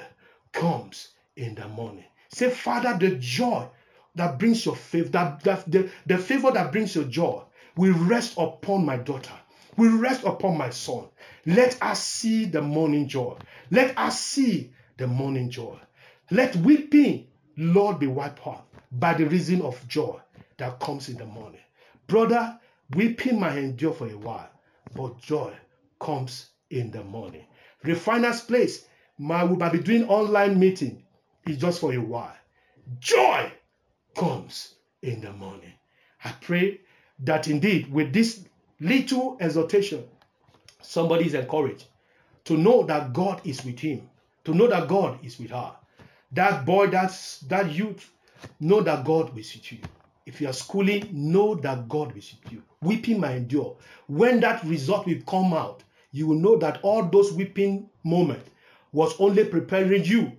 [0.53, 2.05] comes in the morning.
[2.29, 3.67] Say, Father, the joy
[4.17, 7.43] that brings your favor, that, that the, the favor that brings your joy
[7.77, 9.35] will rest upon my daughter,
[9.77, 11.07] will rest upon my son.
[11.45, 13.37] Let us see the morning joy.
[13.71, 15.79] Let us see the morning joy.
[16.31, 18.63] Let weeping, Lord, be wiped off
[18.93, 20.19] by the reason of joy
[20.57, 21.61] that comes in the morning.
[22.07, 22.59] Brother,
[22.95, 24.51] weeping might endure for a while,
[24.95, 25.53] but joy
[26.01, 27.45] comes in the morning.
[27.83, 28.87] Refiner's place,
[29.19, 31.05] my will be doing online meeting
[31.47, 32.35] is just for a while.
[32.99, 33.53] Joy
[34.17, 35.73] comes in the morning.
[36.25, 36.81] I pray
[37.21, 38.45] that indeed with this
[38.81, 40.05] little exhortation,
[40.83, 41.85] somebody is encouraged
[42.45, 44.09] to know that God is with him,
[44.45, 45.73] to know that God is with her.
[46.33, 48.11] That boy, that's that youth,
[48.61, 49.79] know that God is with you.
[50.27, 52.63] If you are schooling, know that God is with you.
[52.83, 53.77] Weeping might endure.
[54.09, 58.51] When that result will come out, you will know that all those weeping moments
[58.93, 60.33] was only preparing you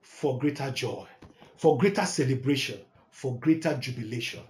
[0.00, 1.06] for greater joy,
[1.56, 2.78] for greater celebration,
[3.14, 4.40] for greater jubilation.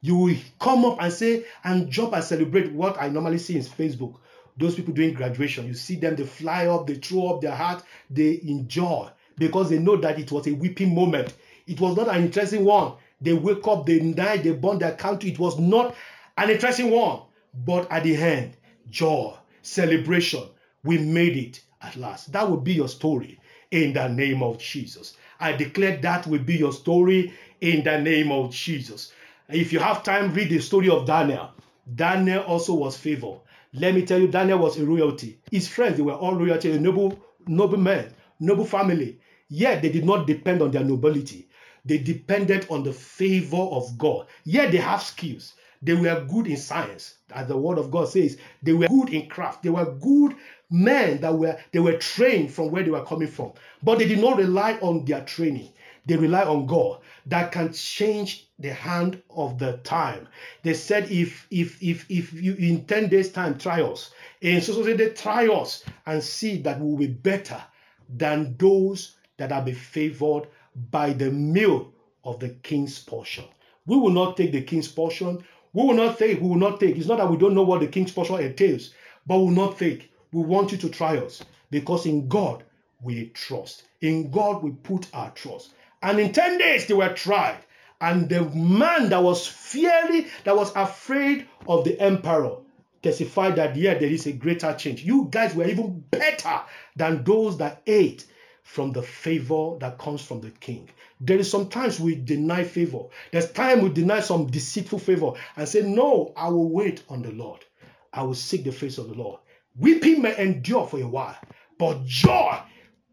[0.00, 3.62] You will come up and say, and jump and celebrate what I normally see in
[3.62, 4.16] Facebook.
[4.56, 7.82] Those people doing graduation, you see them, they fly up, they throw up their heart,
[8.08, 11.34] they enjoy because they know that it was a weeping moment.
[11.66, 12.94] It was not an interesting one.
[13.20, 15.30] They wake up, they die, they burn their country.
[15.30, 15.94] It was not
[16.38, 17.22] an interesting one.
[17.52, 18.56] But at the end,
[18.88, 20.44] joy, celebration,
[20.82, 22.32] we made it at last.
[22.32, 23.38] That will be your story
[23.70, 25.16] in the name of Jesus.
[25.40, 29.12] I declare that will be your story in the name of Jesus.
[29.48, 31.50] If you have time, read the story of Daniel.
[31.94, 33.40] Daniel also was favored.
[33.74, 35.38] Let me tell you, Daniel was a royalty.
[35.50, 39.18] His friends, they were all royalty, noble, noble men, noble family.
[39.48, 41.48] Yet they did not depend on their nobility.
[41.84, 44.26] They depended on the favor of God.
[44.44, 45.54] Yet they have skills.
[45.82, 48.38] They were good in science, as the word of God says.
[48.62, 49.62] They were good in craft.
[49.62, 50.36] They were good
[50.70, 53.52] men that were they were trained from where they were coming from.
[53.82, 55.70] But they did not rely on their training.
[56.06, 60.28] They rely on God that can change the hand of the time.
[60.62, 64.10] They said, if if if if you in 10 days' time try us,
[64.42, 67.62] and so, so they try us and see that we will be better
[68.08, 70.46] than those that been favored
[70.90, 71.92] by the meal
[72.24, 73.44] of the king's portion.
[73.86, 75.44] We will not take the king's portion.
[75.72, 76.96] We will not take, we will not take.
[76.96, 78.94] It's not that we don't know what the king's portion entails,
[79.26, 80.12] but we will not take.
[80.32, 82.64] We want you to try us because in God
[83.02, 83.84] we trust.
[84.00, 85.73] In God we put our trust.
[86.04, 87.56] And in 10 days they were tried.
[87.98, 92.58] And the man that was fearing, that was afraid of the emperor,
[93.02, 95.02] testified that, yeah, there is a greater change.
[95.02, 96.60] You guys were even better
[96.94, 98.26] than those that ate
[98.62, 100.90] from the favor that comes from the king.
[101.20, 103.04] There is sometimes we deny favor.
[103.32, 107.32] There's time we deny some deceitful favor and say, No, I will wait on the
[107.32, 107.64] Lord.
[108.12, 109.40] I will seek the face of the Lord.
[109.78, 111.38] Weeping may endure for a while,
[111.78, 112.58] but joy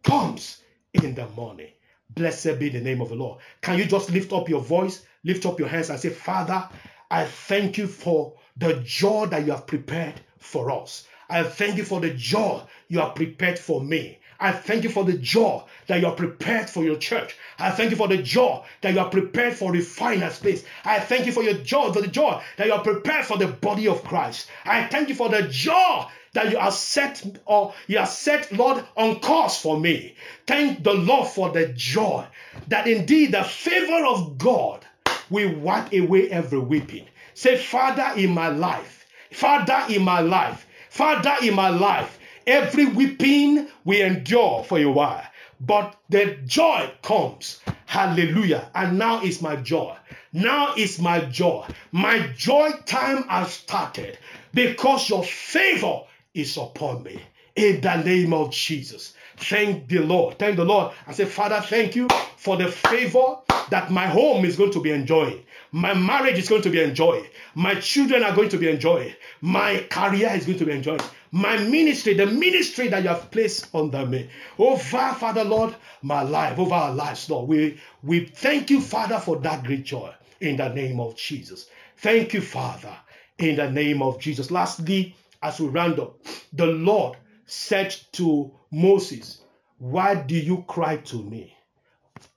[0.04, 0.62] comes
[0.94, 1.72] in the morning.
[2.16, 3.40] Blessed be the name of the Lord.
[3.62, 6.68] Can you just lift up your voice, lift up your hands, and say, Father,
[7.10, 11.08] I thank you for the joy that you have prepared for us.
[11.30, 14.20] I thank you for the joy you have prepared for me.
[14.42, 17.38] I thank you for the joy that you are prepared for your church.
[17.60, 20.66] I thank you for the joy that you are prepared for refiner's place.
[20.84, 23.48] I thank you for your joy, for the joy that you are prepared for the
[23.48, 24.50] body of Christ.
[24.66, 28.84] I thank you for the joy that you are set or you are set, Lord,
[28.96, 30.16] on course for me.
[30.48, 32.26] Thank the Lord for the joy
[32.68, 34.86] that indeed the favor of God
[35.30, 37.06] will wipe away every weeping.
[37.34, 43.68] Say, Father, in my life, Father, in my life, Father, in my life, every weeping
[43.86, 45.24] we endure for a while,
[45.60, 47.62] but the joy comes.
[47.86, 48.70] Hallelujah.
[48.74, 49.96] And now is my joy.
[50.34, 51.66] Now is my joy.
[51.92, 54.18] My joy time has started
[54.54, 56.02] because your favor
[56.34, 57.20] is upon me.
[57.56, 59.14] in the name of Jesus.
[59.38, 60.38] Thank the Lord.
[60.40, 60.94] Thank the Lord.
[61.08, 62.08] I say, Father, thank you
[62.38, 63.38] for the favor
[63.70, 65.44] that my home is going to be enjoying.
[65.72, 67.30] My marriage is going to be enjoyed.
[67.56, 69.16] My children are going to be enjoyed.
[69.42, 71.02] My career is going to be enjoyed.
[71.32, 74.30] My ministry, the ministry that you have placed under me.
[74.58, 77.48] Over, Father, Lord, my life, over our lives, Lord.
[77.48, 81.68] We, we thank you, Father, for that great joy in the name of Jesus.
[81.98, 82.96] Thank you, Father,
[83.38, 84.52] in the name of Jesus.
[84.52, 86.18] Lastly, as we round up,
[86.54, 89.42] the Lord said to Moses,
[89.78, 91.56] Why do you cry to me?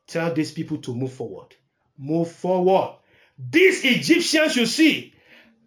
[0.06, 1.54] Tell these people to move forward.
[1.98, 2.96] Move forward.
[3.50, 5.14] These Egyptians you see,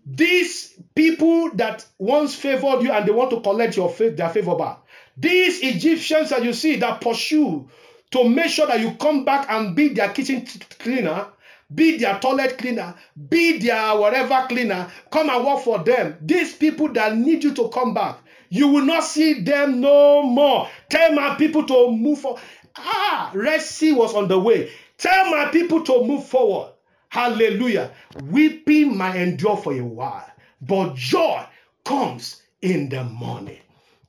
[0.05, 4.55] these people that once favored you and they want to collect your faith, their favor
[4.55, 4.79] back.
[5.17, 7.69] These Egyptians that you see that pursue
[8.11, 10.45] to make sure that you come back and be their kitchen
[10.79, 11.27] cleaner,
[11.73, 12.95] be their toilet cleaner,
[13.29, 16.17] be their whatever cleaner, come and work for them.
[16.21, 20.69] These people that need you to come back, you will not see them no more.
[20.89, 22.41] Tell my people to move forward.
[22.77, 24.71] Ah, Red Sea was on the way.
[24.97, 26.73] Tell my people to move forward.
[27.09, 27.91] Hallelujah.
[28.23, 30.29] Weeping might endure for a while,
[30.61, 31.45] but joy
[31.83, 33.59] comes in the morning.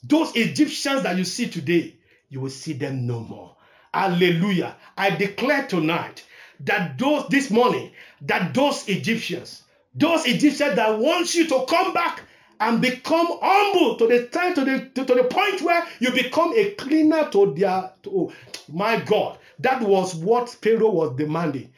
[0.05, 1.97] Those Egyptians that you see today,
[2.29, 3.57] you will see them no more.
[3.93, 4.77] Hallelujah.
[4.97, 6.25] I declare tonight
[6.61, 7.93] that those this morning,
[8.23, 9.63] that those Egyptians,
[9.95, 12.23] those Egyptians that want you to come back
[12.61, 16.53] and become humble to the time to the to, to, the point where you become
[16.57, 18.33] a cleaner to their to, oh,
[18.69, 19.39] my God.
[19.61, 21.73] That was what Pharaoh was demanding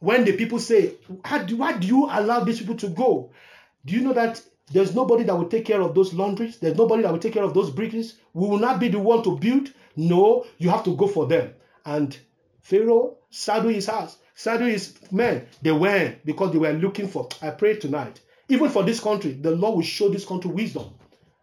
[0.00, 0.92] when the people say,
[1.24, 3.30] How do, why do you allow these people to go?
[3.84, 6.58] Do you know that there's nobody that will take care of those laundries?
[6.58, 8.14] There's nobody that will take care of those bricks.
[8.34, 9.72] We will not be the one to build.
[9.96, 11.54] No, you have to go for them.
[11.84, 12.16] And
[12.60, 15.46] Pharaoh saddled his house, saddled his men.
[15.60, 17.28] They went because they were looking for.
[17.42, 20.94] I pray tonight, even for this country, the Lord will show this country wisdom.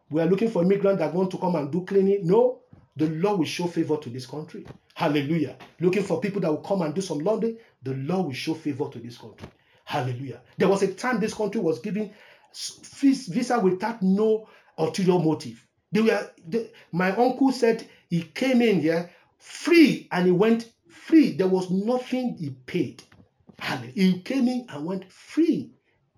[0.09, 2.25] We are looking for immigrants that want to come and do cleaning.
[2.25, 2.59] No,
[2.95, 4.65] the Lord will show favor to this country.
[4.95, 5.57] Hallelujah.
[5.79, 8.89] Looking for people that will come and do some laundry, the Lord will show favor
[8.89, 9.47] to this country.
[9.85, 10.41] Hallelujah.
[10.57, 12.11] There was a time this country was giving
[12.53, 15.63] visa without no ulterior motive.
[15.91, 21.35] They were they, my uncle said he came in here free and he went free.
[21.35, 23.03] There was nothing he paid.
[23.59, 25.71] And He came in and went free.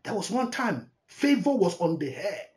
[0.03, 2.47] There was one time favor was on the head.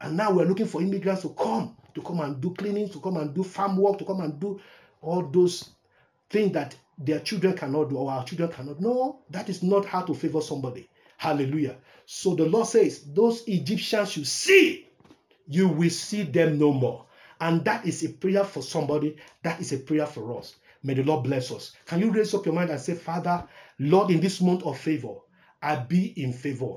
[0.00, 3.16] And now we're looking for immigrants to come to come and do cleaning, to come
[3.18, 4.60] and do farm work, to come and do
[5.00, 5.70] all those
[6.30, 8.80] things that their children cannot do or our children cannot.
[8.80, 10.88] No, that is not how to favor somebody.
[11.18, 11.76] Hallelujah.
[12.06, 14.88] So the Lord says, those Egyptians you see,
[15.46, 17.06] you will see them no more.
[17.40, 19.16] And that is a prayer for somebody.
[19.42, 20.54] That is a prayer for us.
[20.82, 21.72] May the Lord bless us.
[21.86, 23.46] Can you raise up your mind and say, Father,
[23.78, 25.14] Lord, in this month of favor,
[25.62, 26.76] I be in favor.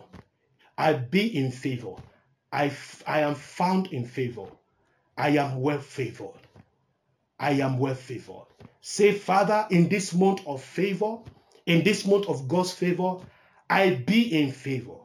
[0.77, 1.95] I be in favor.
[2.51, 2.71] I,
[3.07, 4.45] I am found in favor.
[5.17, 6.33] I am well favored.
[7.39, 8.45] I am well favored.
[8.81, 11.17] Say, Father, in this month of favor,
[11.65, 13.17] in this month of God's favor,
[13.69, 14.97] I be in favor.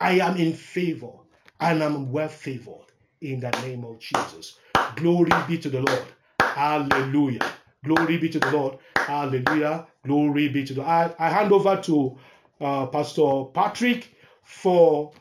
[0.00, 1.12] I am in favor
[1.60, 2.86] and I'm well favored
[3.20, 4.58] in the name of Jesus.
[4.96, 6.04] Glory be to the Lord.
[6.40, 7.46] Hallelujah.
[7.84, 8.78] Glory be to the Lord.
[8.96, 9.86] Hallelujah.
[10.06, 10.82] Glory be to the.
[10.82, 12.18] I, I hand over to
[12.60, 14.10] uh, Pastor Patrick
[14.42, 15.12] for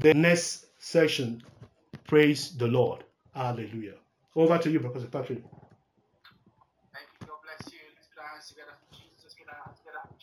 [0.00, 1.42] the next session.
[2.06, 3.04] Praise the Lord.
[3.34, 3.94] Hallelujah.
[4.36, 5.42] Over to you, Professor Patrick.